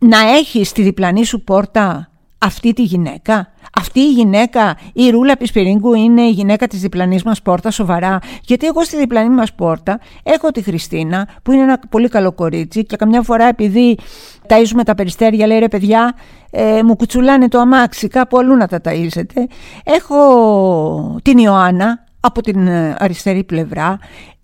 να 0.00 0.18
έχεις 0.18 0.72
τη 0.72 0.82
διπλανή 0.82 1.24
σου 1.24 1.44
πόρτα; 1.44 2.09
Αυτή 2.40 2.72
τη 2.72 2.82
γυναίκα. 2.82 3.52
Αυτή 3.78 4.00
η 4.00 4.12
γυναίκα, 4.12 4.76
η 4.92 5.10
Ρούλα 5.10 5.36
Πισπυρίγκου 5.36 5.94
είναι 5.94 6.22
η 6.22 6.30
γυναίκα 6.30 6.66
της 6.66 6.80
διπλανής 6.80 7.22
μας 7.22 7.42
πόρτας 7.42 7.74
σοβαρά. 7.74 8.18
Γιατί 8.44 8.66
εγώ 8.66 8.84
στη 8.84 8.96
διπλανή 8.96 9.34
μας 9.34 9.52
πόρτα 9.52 10.00
έχω 10.22 10.50
τη 10.50 10.62
Χριστίνα 10.62 11.28
που 11.42 11.52
είναι 11.52 11.62
ένα 11.62 11.80
πολύ 11.90 12.08
καλό 12.08 12.32
κορίτσι 12.32 12.84
και 12.84 12.96
καμιά 12.96 13.22
φορά 13.22 13.44
επειδή 13.44 13.98
ταΐζουμε 14.46 14.82
τα 14.84 14.94
περιστέρια 14.94 15.46
λέει 15.46 15.58
ρε 15.58 15.68
παιδιά 15.68 16.14
ε, 16.50 16.82
μου 16.82 16.96
κουτσουλάνε 16.96 17.48
το 17.48 17.58
αμάξι 17.58 18.08
κάπου 18.08 18.38
αλλού 18.38 18.56
να 18.56 18.66
τα 18.66 18.80
ταΐζετε. 18.84 19.44
Έχω 19.84 21.20
την 21.22 21.38
Ιωάννα 21.38 22.04
από 22.20 22.42
την 22.42 22.66
ε, 22.66 22.96
αριστερή 22.98 23.44
πλευρά. 23.44 23.98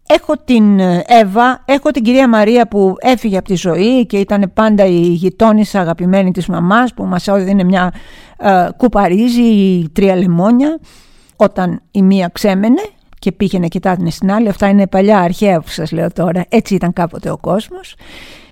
Έχω 0.06 0.34
την 0.44 0.80
ε, 0.80 1.04
Εύα, 1.06 1.62
έχω 1.64 1.90
την 1.90 2.02
κυρία 2.02 2.28
Μαρία 2.28 2.68
που 2.68 2.94
έφυγε 2.98 3.36
από 3.36 3.46
τη 3.48 3.54
ζωή 3.54 4.06
και 4.06 4.18
ήταν 4.18 4.50
πάντα 4.54 4.84
η 4.84 5.00
γειτόνισσα 5.00 5.80
αγαπημένη 5.80 6.30
της 6.30 6.46
μαμάς 6.46 6.94
που 6.94 7.04
μας 7.04 7.28
έδινε 7.28 7.64
μια 7.64 7.92
ε, 8.38 8.68
κουπαρίζη 8.76 9.88
τρία 9.92 10.16
λεμόνια 10.16 10.78
όταν 11.36 11.82
η 11.90 12.02
μία 12.02 12.28
ξέμενε 12.32 12.82
και 13.18 13.32
πήγαινε 13.32 13.68
κοιτάτηνε 13.68 14.10
στην 14.10 14.32
άλλη. 14.32 14.48
Αυτά 14.48 14.68
είναι 14.68 14.86
παλιά 14.86 15.18
αρχαία 15.18 15.60
που 15.60 15.68
σας 15.68 15.92
λέω 15.92 16.12
τώρα. 16.12 16.44
Έτσι 16.48 16.74
ήταν 16.74 16.92
κάποτε 16.92 17.30
ο 17.30 17.36
κόσμος. 17.36 17.94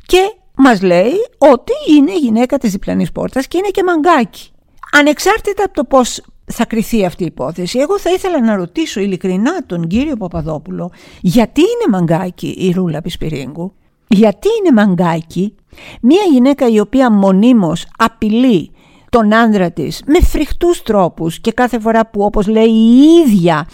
Και 0.07 0.35
μας 0.57 0.83
λέει 0.83 1.13
ότι 1.39 1.73
είναι 1.97 2.13
η 2.13 2.19
γυναίκα 2.19 2.59
της 2.59 2.71
διπλανής 2.71 3.13
πόρτας 3.13 3.47
και 3.47 3.59
είναι 3.59 3.69
και 3.69 3.83
μαγκάκι. 3.85 4.51
Ανεξάρτητα 4.93 5.65
από 5.65 5.75
το 5.75 5.85
πώς 5.85 6.23
θα 6.45 6.67
κριθεί 6.67 7.05
αυτή 7.05 7.23
η 7.23 7.27
υπόθεση. 7.27 7.79
Εγώ 7.79 7.99
θα 7.99 8.11
ήθελα 8.11 8.41
να 8.41 8.57
ρωτήσω 8.57 9.01
ειλικρινά 9.01 9.67
τον 9.67 9.87
κύριο 9.87 10.17
Παπαδόπουλο 10.17 10.91
γιατί 11.21 11.61
είναι 11.61 11.99
μαγκάκι 11.99 12.55
η 12.59 12.71
Ρούλα 12.71 13.03
Πισπυρίγκου; 13.03 13.73
Γιατί 14.07 14.49
είναι 14.59 14.83
μαγκάκι 14.83 15.55
μια 16.01 16.23
γυναίκα 16.33 16.69
η 16.69 16.81
οποία 16.81 17.11
μονίμως 17.11 17.87
απειλεί 17.99 18.71
τον 19.09 19.35
άντρα 19.35 19.71
της 19.71 20.03
με 20.07 20.21
φρικτούς 20.21 20.83
τρόπους 20.83 21.41
και 21.41 21.53
κάθε 21.53 21.79
φορά 21.79 22.07
που 22.07 22.23
όπως 22.23 22.47
λέει 22.47 22.71
η 22.71 23.03
ίδια 23.27 23.67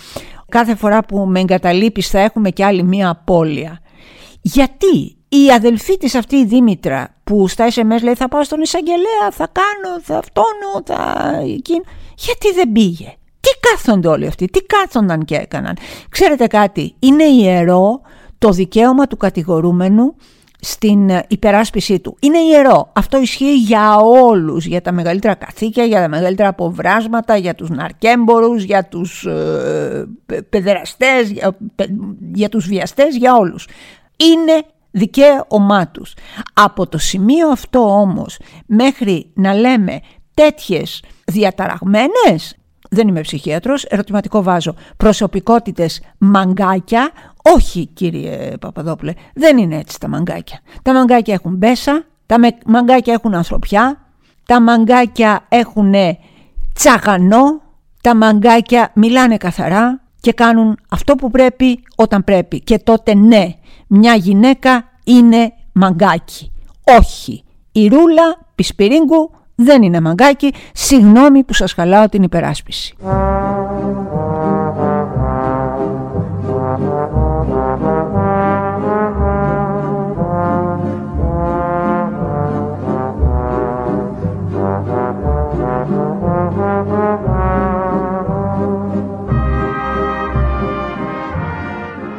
κάθε 0.51 0.75
φορά 0.75 1.01
που 1.01 1.19
με 1.19 1.41
εγκαταλείπεις 1.41 2.09
θα 2.09 2.19
έχουμε 2.19 2.51
και 2.51 2.65
άλλη 2.65 2.83
μία 2.83 3.09
απώλεια. 3.09 3.81
Γιατί 4.41 5.17
η 5.29 5.51
αδελφή 5.55 5.97
της 5.97 6.15
αυτή 6.15 6.37
η 6.37 6.45
Δήμητρα 6.45 7.15
που 7.25 7.49
στα 7.49 7.69
SMS 7.69 8.03
λέει 8.03 8.15
θα 8.15 8.29
πάω 8.29 8.45
στον 8.45 8.61
εισαγγελέα, 8.61 9.31
θα 9.31 9.49
κάνω, 9.53 10.01
θα 10.03 10.19
αυτόνο, 10.19 10.83
θα 10.85 11.31
εκείνο. 11.43 11.83
Γιατί 12.21 12.53
δεν 12.55 12.73
πήγε; 12.73 13.15
Τι 13.41 13.51
κάθονται 13.61 14.09
όλοι 14.09 14.27
αυτοί, 14.27 14.47
τι 14.47 14.61
κάθονταν 14.61 15.25
και 15.25 15.35
έκαναν; 15.35 15.77
Ξέρετε 16.09 16.47
κάτι, 16.47 16.95
είναι 16.99 17.25
ιερό 17.25 18.01
το 18.39 18.51
δικαίωμα 18.51 19.07
του 19.07 19.17
κατηγορούμενου 19.17 20.15
στην 20.61 21.11
υπεράσπιση 21.29 22.01
του. 22.01 22.17
Είναι 22.21 22.39
ιερό. 22.39 22.91
Αυτό 22.93 23.21
ισχύει 23.21 23.57
για 23.57 23.97
όλους, 23.97 24.67
για 24.67 24.83
τα 24.83 24.93
μεγαλύτερα 24.93 25.35
καθήκια, 25.35 25.85
για 25.85 26.01
τα 26.01 26.09
μεγαλύτερα 26.09 26.49
αποβράσματα, 26.49 27.37
για 27.37 27.55
τους 27.55 27.71
ναρκέμπορους, 27.71 28.63
για 28.63 28.85
τους 28.85 29.25
ε, 29.25 30.07
παιδεραστές, 30.51 31.31
για, 31.31 31.57
για 32.35 32.49
τους 32.49 32.67
βιαστές, 32.67 33.17
για 33.17 33.37
όλους. 33.37 33.69
Είναι 34.17 34.63
δικαίωμά 34.91 35.89
τους. 35.89 36.15
Από 36.53 36.87
το 36.87 36.99
σημείο 36.99 37.49
αυτό 37.49 38.01
όμως 38.01 38.39
μέχρι 38.67 39.31
να 39.35 39.55
λέμε 39.55 40.01
τέτοιες 40.35 41.03
διαταραγμένες, 41.25 42.55
δεν 42.91 43.09
είμαι 43.09 43.21
ψυχίατρος, 43.21 43.85
ερωτηματικό 43.85 44.43
βάζω, 44.43 44.75
προσωπικότητες 44.97 46.01
μαγκάκια, 46.19 47.11
όχι 47.55 47.87
κύριε 47.87 48.57
Παπαδόπουλε, 48.61 49.13
δεν 49.35 49.59
είναι 49.59 49.77
έτσι 49.77 50.01
τα 50.01 50.09
μαγκάκια. 50.09 50.61
Τα 50.83 50.93
μαγκάκια 50.93 51.35
έχουν 51.35 51.55
μπέσα, 51.55 52.05
τα 52.27 52.39
μαγκάκια 52.67 53.13
έχουν 53.13 53.35
ανθρωπιά, 53.35 54.07
τα 54.47 54.61
μαγκάκια 54.61 55.47
έχουν 55.49 55.95
τσαγανό, 56.75 57.63
τα 58.01 58.15
μαγκάκια 58.15 58.91
μιλάνε 58.95 59.37
καθαρά 59.37 60.01
και 60.21 60.33
κάνουν 60.33 60.79
αυτό 60.89 61.15
που 61.15 61.31
πρέπει 61.31 61.83
όταν 61.97 62.25
πρέπει. 62.25 62.61
Και 62.61 62.79
τότε 62.79 63.15
ναι, 63.15 63.55
μια 63.87 64.15
γυναίκα 64.15 64.85
είναι 65.05 65.53
μαγκάκι. 65.73 66.53
Όχι, 66.99 67.45
η 67.73 67.87
Ρούλα 67.89 68.47
Πισπυρίγκου 68.55 69.31
δεν 69.63 69.83
είναι 69.83 70.01
μαγκάκι, 70.01 70.53
συγγνώμη 70.73 71.45
που 71.45 71.55
σας 71.55 71.73
χαλάω 71.73 72.09
την 72.09 72.23
υπεράσπιση. 72.23 72.95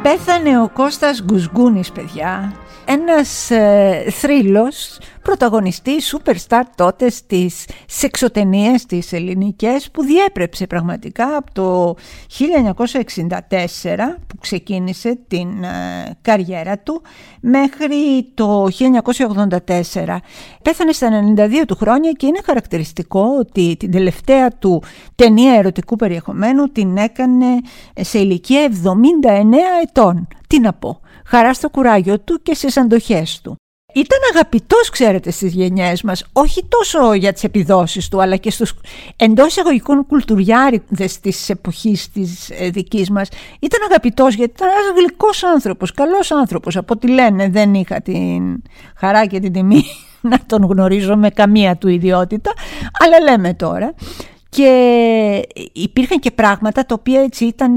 Πέθανε 0.02 0.60
ο 0.62 0.68
Κώστας 0.68 1.22
Γκουσγκούνης 1.24 1.92
παιδιά 1.92 2.52
ένας 2.84 3.50
ε, 3.50 4.04
θρύλος 4.10 4.98
πρωταγωνιστή 5.22 5.92
superstar 6.12 6.62
τότε 6.74 7.10
στις 7.10 7.64
σεξοτενίες 7.86 8.86
της 8.86 9.12
ελληνικές 9.12 9.90
που 9.90 10.02
διέπρεψε 10.02 10.66
πραγματικά 10.66 11.36
από 11.36 11.52
το 11.52 11.94
1964 12.74 13.38
που 14.26 14.36
ξεκίνησε 14.40 15.18
την 15.28 15.62
ε, 15.64 16.16
καριέρα 16.22 16.78
του 16.78 17.02
μέχρι 17.40 18.30
το 18.34 18.64
1984. 18.64 20.16
Πέθανε 20.62 20.92
στα 20.92 21.08
92 21.36 21.62
του 21.66 21.76
χρόνια 21.76 22.12
και 22.12 22.26
είναι 22.26 22.40
χαρακτηριστικό 22.44 23.24
ότι 23.38 23.76
την 23.78 23.90
τελευταία 23.90 24.50
του 24.50 24.82
ταινία 25.14 25.54
ερωτικού 25.54 25.96
περιεχομένου 25.96 26.64
την 26.64 26.96
έκανε 26.96 27.46
σε 28.00 28.18
ηλικία 28.18 28.70
79 28.70 28.76
ετών. 29.82 30.28
Τι 30.46 30.60
να 30.60 30.72
πω 30.72 31.00
χαρά 31.26 31.54
στο 31.54 31.70
κουράγιο 31.70 32.20
του 32.20 32.42
και 32.42 32.54
στις 32.54 32.76
αντοχές 32.76 33.40
του. 33.40 33.61
Ήταν 33.94 34.18
αγαπητός, 34.34 34.90
ξέρετε, 34.90 35.30
στις 35.30 35.52
γενιές 35.52 36.02
μας, 36.02 36.24
όχι 36.32 36.64
τόσο 36.68 37.14
για 37.14 37.32
τις 37.32 37.44
επιδόσεις 37.44 38.08
του, 38.08 38.22
αλλά 38.22 38.36
και 38.36 38.50
στους 38.50 38.74
εντός 39.16 39.46
εισαγωγικών 39.46 40.06
κουλτουριάριδες 40.06 41.20
της 41.20 41.48
εποχής 41.48 42.10
της 42.10 42.50
ε, 42.50 42.68
δικής 42.68 43.10
μας. 43.10 43.28
Ήταν 43.60 43.80
αγαπητός 43.90 44.34
γιατί 44.34 44.52
ήταν 44.56 44.68
ένας 44.68 44.98
γλυκός 44.98 45.44
άνθρωπος, 45.44 45.92
καλός 45.92 46.30
άνθρωπος. 46.30 46.76
Από 46.76 46.94
ό,τι 46.94 47.08
λένε 47.08 47.48
δεν 47.48 47.74
είχα 47.74 48.00
την 48.00 48.62
χαρά 48.96 49.26
και 49.26 49.40
την 49.40 49.52
τιμή 49.52 49.84
να 50.30 50.38
τον 50.46 50.64
γνωρίζω 50.64 51.16
με 51.16 51.30
καμία 51.30 51.76
του 51.76 51.88
ιδιότητα, 51.88 52.52
αλλά 53.04 53.20
λέμε 53.30 53.54
τώρα. 53.54 53.94
Και 54.54 55.48
υπήρχαν 55.72 56.18
και 56.18 56.30
πράγματα 56.30 56.86
τα 56.86 56.94
οποία 56.98 57.20
έτσι 57.20 57.44
ήταν, 57.44 57.76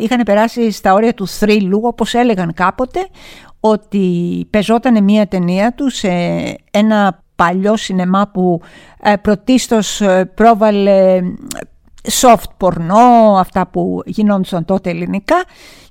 είχαν 0.00 0.22
περάσει 0.24 0.70
στα 0.70 0.92
όρια 0.92 1.14
του 1.14 1.26
θρύλου, 1.26 1.80
όπως 1.82 2.14
έλεγαν 2.14 2.52
κάποτε, 2.54 3.08
ότι 3.70 4.46
πεζόταν 4.50 5.04
μία 5.04 5.26
ταινία 5.26 5.72
του 5.72 5.90
σε 5.90 6.08
ένα 6.70 7.22
παλιό 7.36 7.76
σινεμά 7.76 8.30
που 8.32 8.60
ε, 9.02 9.16
πρωτίστως 9.16 10.00
ε, 10.00 10.30
πρόβαλε 10.34 11.20
soft 12.20 12.50
πορνό, 12.56 13.36
αυτά 13.38 13.66
που 13.66 14.02
γινόντουσαν 14.04 14.64
τότε 14.64 14.90
ελληνικά 14.90 15.44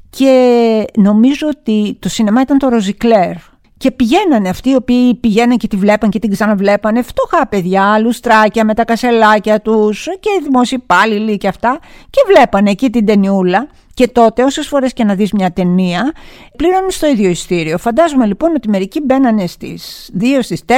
και 0.10 0.86
νομίζω 0.98 1.48
ότι 1.48 1.98
το 2.00 2.10
σινεμά 2.10 2.42
ήταν 2.42 2.58
το 2.58 2.70
Ροζικλέρ 2.70 3.34
και 3.78 3.92
πηγαίνανε 3.92 4.50
αυτοί 4.50 4.70
οι 4.70 4.76
οποίοι 4.76 5.16
πηγαίνανε 5.16 5.56
και 5.56 5.68
τη 5.68 5.76
βλέπαν 5.76 6.10
και 6.10 6.20
την 6.20 6.32
ξαναβλέπανε 6.32 7.02
φτωχά 7.02 7.48
παιδιά, 7.48 8.00
λουστράκια 8.00 8.66
με 8.66 8.74
τα 8.74 8.86
κασελάκια 8.86 9.62
τους 9.62 10.08
και 10.20 10.30
δημόσιοι 10.44 10.80
υπάλληλοι 10.84 11.38
και 11.38 11.48
αυτά 11.48 11.80
και 12.10 12.22
βλέπανε 12.28 12.70
εκεί 12.70 12.90
την 12.90 13.06
ταινιούλα 13.06 13.68
και 13.96 14.08
τότε 14.08 14.44
όσες 14.44 14.68
φορές 14.68 14.94
και 14.94 15.04
να 15.04 15.16
δεις 15.16 15.32
μια 15.32 15.52
ταινία 15.52 16.14
πλήρωνε 16.56 16.90
στο 16.90 17.08
ίδιο 17.08 17.30
ειστήριο. 17.30 17.78
Φαντάζομαι 17.78 18.26
λοιπόν 18.26 18.56
ότι 18.56 18.70
μερικοί 18.70 19.02
μπαίνανε 19.02 19.48
στις 19.48 20.12
2, 20.20 20.24
στις 20.42 20.64
4 20.68 20.74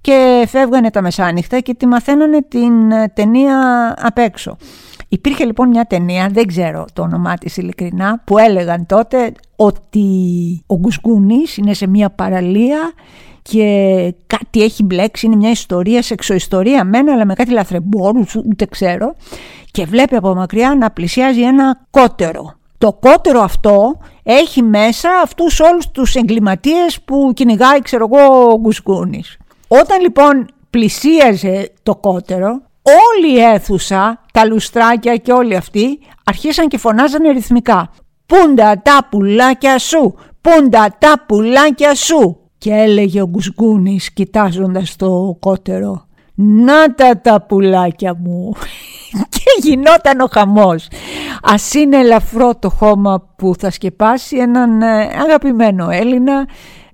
και 0.00 0.44
φεύγανε 0.48 0.90
τα 0.90 1.02
μεσάνυχτα 1.02 1.60
και 1.60 1.74
τη 1.74 1.86
μαθαίνανε 1.86 2.42
την 2.42 2.90
ε, 2.90 3.08
ταινία 3.14 3.58
απ' 3.98 4.18
έξω. 4.18 4.56
Υπήρχε 5.08 5.44
λοιπόν 5.44 5.68
μια 5.68 5.84
ταινία, 5.84 6.28
δεν 6.32 6.46
ξέρω 6.46 6.84
το 6.92 7.02
όνομά 7.02 7.34
της 7.34 7.56
ειλικρινά, 7.56 8.22
που 8.24 8.38
έλεγαν 8.38 8.86
τότε 8.86 9.32
ότι 9.56 10.06
ο 10.66 10.78
Γκουσγκούνης 10.78 11.56
είναι 11.56 11.74
σε 11.74 11.86
μια 11.86 12.10
παραλία 12.10 12.92
και 13.42 14.14
κάτι 14.26 14.62
έχει 14.62 14.82
μπλέξει, 14.82 15.26
είναι 15.26 15.36
μια 15.36 15.50
ιστορία, 15.50 16.02
σεξοϊστορία 16.02 16.84
μένα, 16.84 17.12
αλλά 17.12 17.24
με 17.26 17.34
κάτι 17.34 17.50
λαθρεμπόρους, 17.50 18.34
ούτε 18.34 18.64
ξέρω, 18.64 19.14
και 19.72 19.84
βλέπει 19.84 20.14
από 20.16 20.34
μακριά 20.34 20.74
να 20.74 20.90
πλησιάζει 20.90 21.40
ένα 21.42 21.86
κότερο. 21.90 22.54
Το 22.78 22.92
κότερο 22.92 23.40
αυτό 23.40 23.98
έχει 24.22 24.62
μέσα 24.62 25.08
αυτούς 25.22 25.60
όλους 25.60 25.90
τους 25.90 26.14
εγκληματίες 26.14 27.00
που 27.04 27.32
κυνηγάει, 27.34 27.80
ξέρω 27.80 28.08
εγώ, 28.12 28.50
ο 28.52 28.58
Γκουσγκούνης. 28.60 29.36
Όταν 29.68 30.00
λοιπόν 30.00 30.46
πλησίαζε 30.70 31.72
το 31.82 31.96
κότερο, 31.96 32.60
όλη 32.82 33.34
η 33.34 33.40
αίθουσα, 33.40 34.20
τα 34.32 34.44
λουστράκια 34.44 35.16
και 35.16 35.32
όλοι 35.32 35.56
αυτοί 35.56 35.98
αρχίσαν 36.24 36.68
και 36.68 36.78
φωνάζανε 36.78 37.30
ρυθμικά. 37.30 37.90
«Πούντα 38.26 38.82
τα 38.82 39.06
πουλάκια 39.10 39.78
σου! 39.78 40.14
Πούντα 40.40 40.96
τα 40.98 41.24
πουλάκια 41.26 41.94
σου!» 41.94 42.36
Και 42.58 42.70
έλεγε 42.70 43.22
ο 43.22 43.26
Γκουσγκούνης 43.26 44.12
κοιτάζοντας 44.12 44.96
το 44.96 45.36
κότερο. 45.40 46.06
«Να 46.44 46.94
τα 46.94 47.20
τα 47.20 47.42
πουλάκια 47.42 48.14
μου!» 48.14 48.52
Και 49.34 49.68
γινόταν 49.68 50.20
ο 50.20 50.28
χαμός. 50.32 50.88
Ας 51.42 51.74
είναι 51.74 51.96
ελαφρό 51.96 52.56
το 52.58 52.70
χώμα 52.70 53.34
που 53.36 53.54
θα 53.58 53.70
σκεπάσει 53.70 54.36
έναν 54.36 54.82
ε, 54.82 54.86
αγαπημένο 55.02 55.88
Έλληνα 55.90 56.46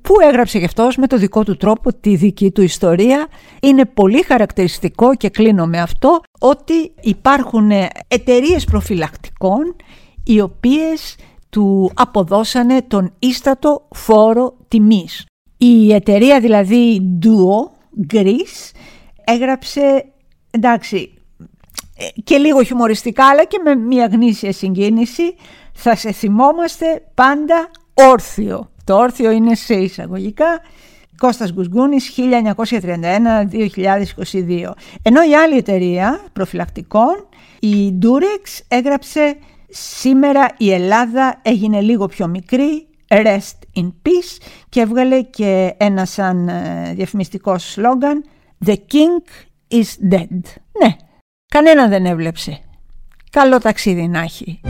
που 0.02 0.14
έγραψε 0.28 0.58
γι' 0.58 0.64
αυτός 0.64 0.96
με 0.96 1.06
το 1.06 1.16
δικό 1.16 1.44
του 1.44 1.56
τρόπο 1.56 1.92
τη 1.94 2.16
δική 2.16 2.50
του 2.50 2.62
ιστορία. 2.62 3.26
Είναι 3.62 3.84
πολύ 3.84 4.22
χαρακτηριστικό 4.22 5.14
και 5.14 5.28
κλείνω 5.28 5.66
με 5.66 5.80
αυτό 5.80 6.20
ότι 6.40 6.92
υπάρχουν 7.00 7.70
εταιρείες 8.08 8.64
προφυλακτικών 8.64 9.76
οι 10.24 10.40
οποίες 10.40 11.16
του 11.50 11.90
αποδώσανε 11.94 12.82
τον 12.82 13.12
ίστατο 13.18 13.86
φόρο 13.90 14.56
τιμής. 14.68 15.26
Η 15.58 15.92
εταιρεία 15.92 16.40
δηλαδή 16.40 17.00
Duo 17.22 17.70
Greece 18.14 18.77
έγραψε, 19.28 20.04
εντάξει, 20.50 21.12
και 22.24 22.36
λίγο 22.36 22.62
χιουμοριστικά 22.62 23.26
αλλά 23.26 23.44
και 23.44 23.60
με 23.64 23.74
μια 23.74 24.06
γνήσια 24.06 24.52
συγκίνηση 24.52 25.34
θα 25.72 25.96
σε 25.96 26.12
θυμόμαστε 26.12 27.02
πάντα 27.14 27.70
όρθιο. 27.94 28.70
Το 28.84 28.96
όρθιο 28.96 29.30
είναι 29.30 29.54
σε 29.54 29.74
εισαγωγικά 29.74 30.60
Κώστας 31.18 31.52
Γκουσγκούνης 31.52 32.14
1931-2022. 32.16 34.70
Ενώ 35.02 35.22
η 35.30 35.34
άλλη 35.34 35.56
εταιρεία 35.56 36.20
προφυλακτικών, 36.32 37.28
η 37.60 37.98
Durex, 38.02 38.60
έγραψε 38.68 39.36
«Σήμερα 39.68 40.48
η 40.56 40.72
Ελλάδα 40.72 41.40
έγινε 41.42 41.80
λίγο 41.80 42.06
πιο 42.06 42.26
μικρή, 42.26 42.86
rest 43.08 43.80
in 43.80 43.84
peace» 43.84 44.38
και 44.68 44.80
έβγαλε 44.80 45.22
και 45.22 45.74
ένα 45.76 46.04
σαν 46.04 46.48
ε, 46.48 46.92
διαφημιστικό 46.94 47.58
σλόγκαν 47.58 48.24
«The 48.66 48.76
king 48.76 49.24
is 49.68 50.12
dead». 50.12 50.40
Ναι, 50.80 50.96
κανένα 51.48 51.88
δεν 51.88 52.06
έβλαψε. 52.06 52.60
Καλό 53.30 53.58
ταξίδι 53.58 54.08
να 54.08 54.20
έχει. 54.20 54.60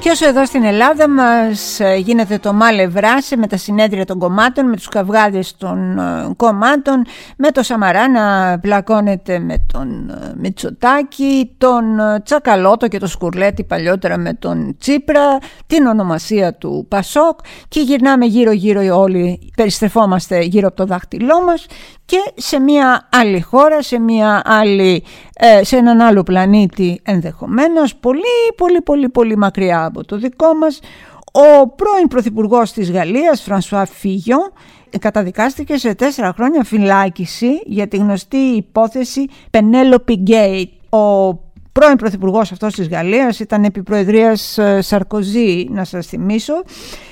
Και 0.00 0.10
όσο 0.10 0.26
εδώ 0.26 0.44
στην 0.44 0.64
Ελλάδα 0.64 1.08
μας 1.08 1.80
ε, 1.80 1.94
γίνεται 1.94 2.38
το 2.38 2.52
μάλε 2.52 2.86
βράσε 2.86 3.36
με 3.36 3.46
τα 3.46 3.56
συνέδρια 3.56 4.04
των 4.04 4.18
κομμάτων, 4.18 4.68
με 4.68 4.76
τους 4.76 4.88
καυγάδες 4.88 5.56
των 5.56 5.98
ε, 5.98 6.32
κομμάτων, 6.36 7.04
με 7.36 7.50
το 7.50 7.62
Σαμαρά 7.62 8.08
να 8.08 8.58
πλακώνεται 8.58 9.38
με 9.38 9.66
τον 9.72 10.10
ε, 10.10 10.32
Μητσοτάκη, 10.36 11.54
τον 11.58 11.84
Τσακαλώτο 12.24 12.88
και 12.88 12.98
το 12.98 13.06
Σκουρλέτη 13.06 13.64
παλιότερα 13.64 14.18
με 14.18 14.34
τον 14.34 14.76
Τσίπρα, 14.78 15.38
την 15.66 15.86
ονομασία 15.86 16.54
του 16.54 16.86
Πασόκ 16.88 17.38
και 17.68 17.80
γυρνάμε 17.80 18.24
γύρω 18.26 18.52
γύρω 18.52 18.98
όλοι, 18.98 19.52
περιστρεφόμαστε 19.56 20.40
γύρω 20.40 20.66
από 20.66 20.76
το 20.76 20.84
δάχτυλό 20.84 21.42
μας 21.46 21.66
και 22.10 22.32
σε 22.34 22.60
μια 22.60 23.08
άλλη 23.12 23.40
χώρα, 23.40 23.82
σε, 23.82 23.98
μια 23.98 24.42
άλλη, 24.44 25.04
ε, 25.34 25.64
σε 25.64 25.76
έναν 25.76 26.00
άλλο 26.00 26.22
πλανήτη 26.22 27.00
ενδεχομένως, 27.04 27.96
πολύ 27.96 28.20
πολύ 28.56 28.80
πολύ 28.80 29.08
πολύ 29.08 29.36
μακριά 29.36 29.89
από 29.90 30.04
το 30.04 30.16
δικό 30.16 30.54
μας, 30.54 30.80
ο 31.32 31.68
πρώην 31.68 32.08
Πρωθυπουργός 32.08 32.72
της 32.72 32.90
Γαλλίας, 32.90 33.42
Φρανσουά 33.42 33.86
Φίγιο, 33.86 34.38
καταδικάστηκε 34.98 35.76
σε 35.76 35.94
τέσσερα 35.94 36.32
χρόνια 36.32 36.64
φυλάκιση 36.64 37.60
για 37.64 37.88
τη 37.88 37.96
γνωστή 37.96 38.36
υπόθεση 38.36 39.26
Penelope 39.50 40.14
Gate. 40.30 40.98
Ο 40.98 41.34
πρώην 41.72 41.96
Πρωθυπουργός 41.96 42.52
αυτός 42.52 42.74
της 42.74 42.88
Γαλλίας 42.88 43.40
ήταν 43.40 43.64
επί 43.64 43.82
Προεδρίας 43.82 44.58
ε, 44.58 44.80
Σαρκοζή, 44.80 45.66
να 45.70 45.84
σας 45.84 46.06
θυμίσω, 46.06 46.54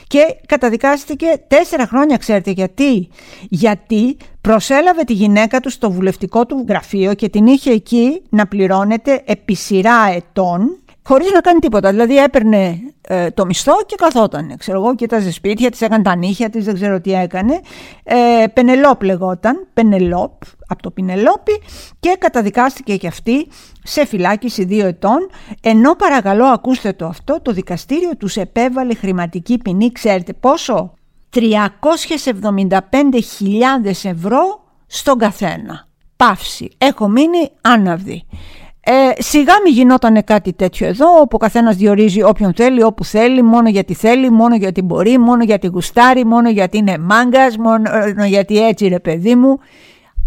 και 0.06 0.36
καταδικάστηκε 0.46 1.26
τέσσερα 1.48 1.86
χρόνια, 1.86 2.16
ξέρετε 2.16 2.50
γιατί; 2.50 3.08
Γιατί 3.48 4.16
προσέλαβε 4.40 5.02
τη 5.02 5.12
γυναίκα 5.12 5.60
του 5.60 5.70
στο 5.70 5.90
βουλευτικό 5.90 6.46
του 6.46 6.64
γραφείο 6.68 7.14
και 7.14 7.28
την 7.28 7.46
είχε 7.46 7.70
εκεί 7.70 8.22
να 8.28 8.46
πληρώνεται 8.46 9.22
επί 9.24 9.54
σειρά 9.54 10.10
ετών 10.14 10.78
χωρίς 11.08 11.32
να 11.32 11.40
κάνει 11.40 11.58
τίποτα. 11.58 11.90
Δηλαδή 11.90 12.16
έπαιρνε 12.16 12.78
ε, 13.00 13.30
το 13.30 13.46
μισθό 13.46 13.72
και 13.86 13.94
καθόταν. 13.98 14.56
Ξέρω 14.58 14.78
εγώ, 14.78 14.94
κοίταζε 14.94 15.32
σπίτια 15.32 15.70
της, 15.70 15.80
έκανε 15.80 16.02
τα 16.02 16.16
νύχια 16.16 16.50
της, 16.50 16.64
δεν 16.64 16.74
ξέρω 16.74 17.00
τι 17.00 17.12
έκανε. 17.12 17.60
Ε, 18.02 18.46
Πενελόπ 18.52 19.02
λεγόταν, 19.02 19.66
Πενελόπ, 19.74 20.32
από 20.66 20.82
το 20.82 20.90
Πινελόπι 20.90 21.62
και 22.00 22.16
καταδικάστηκε 22.18 22.96
και 22.96 23.06
αυτή 23.06 23.48
σε 23.82 24.06
φυλάκιση 24.06 24.64
δύο 24.64 24.86
ετών, 24.86 25.30
ενώ 25.62 25.94
παρακαλώ 25.94 26.44
ακούστε 26.44 26.92
το 26.92 27.06
αυτό, 27.06 27.40
το 27.42 27.52
δικαστήριο 27.52 28.16
τους 28.16 28.36
επέβαλε 28.36 28.94
χρηματική 28.94 29.58
ποινή, 29.58 29.92
ξέρετε 29.92 30.32
πόσο, 30.32 30.92
375.000 31.34 31.40
ευρώ 34.02 34.64
στον 34.86 35.18
καθένα. 35.18 35.86
Παύση. 36.16 36.70
Έχω 36.78 37.08
μείνει 37.08 37.50
άναυδη. 37.60 38.26
Ε, 38.90 39.22
σιγά 39.22 39.52
μην 39.64 39.72
γινόταν 39.72 40.24
κάτι 40.24 40.52
τέτοιο 40.52 40.86
εδώ, 40.86 41.20
όπου 41.20 41.28
ο 41.30 41.36
καθένας 41.36 41.76
διορίζει 41.76 42.22
όποιον 42.22 42.54
θέλει, 42.54 42.82
όπου 42.82 43.04
θέλει, 43.04 43.42
μόνο 43.42 43.68
γιατί 43.68 43.94
θέλει, 43.94 44.30
μόνο 44.30 44.56
γιατί 44.56 44.82
μπορεί, 44.82 45.18
μόνο 45.18 45.44
γιατί 45.44 45.66
γουστάρει, 45.66 46.24
μόνο 46.24 46.50
γιατί 46.50 46.78
είναι 46.78 46.98
μάγκας, 46.98 47.56
μόνο 47.56 48.24
γιατί 48.26 48.66
έτσι 48.66 48.88
ρε 48.88 48.98
παιδί 48.98 49.34
μου. 49.34 49.58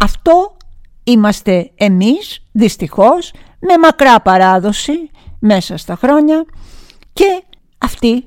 Αυτό 0.04 0.58
είμαστε 1.04 1.72
εμείς, 1.76 2.48
δυστυχώς, 2.52 3.34
με 3.60 3.78
μακρά 3.82 4.22
παράδοση 4.22 5.10
μέσα 5.40 5.78
στα 5.78 5.96
χρόνια 5.96 6.46
και 7.14 7.44
αυτή 7.78 8.26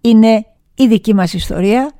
είναι 0.00 0.46
η 0.74 0.86
δική 0.86 1.14
μας 1.14 1.32
ιστορία, 1.32 1.90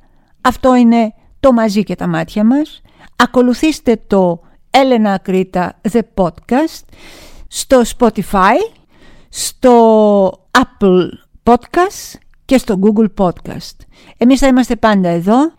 αυτό 0.41 0.75
είναι 0.75 1.13
το 1.39 1.53
μαζί 1.53 1.83
και 1.83 1.95
τα 1.95 2.07
μάτια 2.07 2.43
μας. 2.43 2.81
Ακολουθήστε 3.15 4.01
το 4.07 4.41
Έλενα 4.69 5.13
Ακρίτα 5.13 5.79
The 5.91 6.01
Podcast 6.15 6.83
στο 7.55 7.81
Spotify, 7.97 8.55
στο 9.29 10.47
Apple 10.51 11.07
Podcast 11.43 12.19
και 12.45 12.57
στο 12.57 12.79
Google 12.81 13.25
Podcast. 13.25 13.75
Εμείς 14.17 14.39
θα 14.39 14.47
είμαστε 14.47 14.75
πάντα 14.75 15.09
εδώ, 15.09 15.51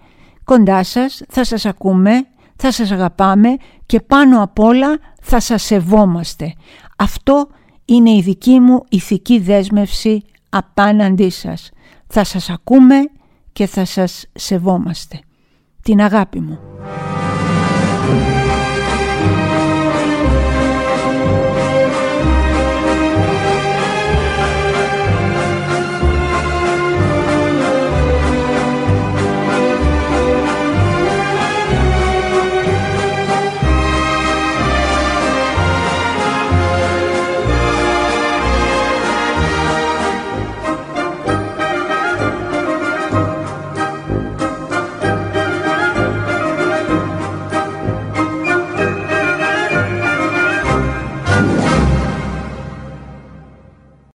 κοντά 0.44 0.82
σας, 0.82 1.22
θα 1.28 1.44
σας 1.44 1.64
ακούμε, 1.64 2.12
θα 2.56 2.72
σας 2.72 2.90
αγαπάμε 2.90 3.48
και 3.86 4.00
πάνω 4.00 4.42
απ' 4.42 4.58
όλα 4.58 4.98
θα 5.22 5.40
σας 5.40 5.62
σεβόμαστε. 5.62 6.54
Αυτό 6.96 7.48
είναι 7.84 8.10
η 8.10 8.20
δική 8.20 8.60
μου 8.60 8.84
ηθική 8.88 9.38
δέσμευση 9.38 10.24
απέναντί 10.48 11.30
σας. 11.30 11.70
Θα 12.06 12.24
σας 12.24 12.50
ακούμε 12.50 12.96
και 13.52 13.66
θα 13.66 13.84
σας 13.84 14.24
σεβόμαστε. 14.34 15.20
Την 15.82 16.00
αγάπη 16.00 16.40
μου. 16.40 16.58
Thank 18.08 18.50
you. 18.50 18.55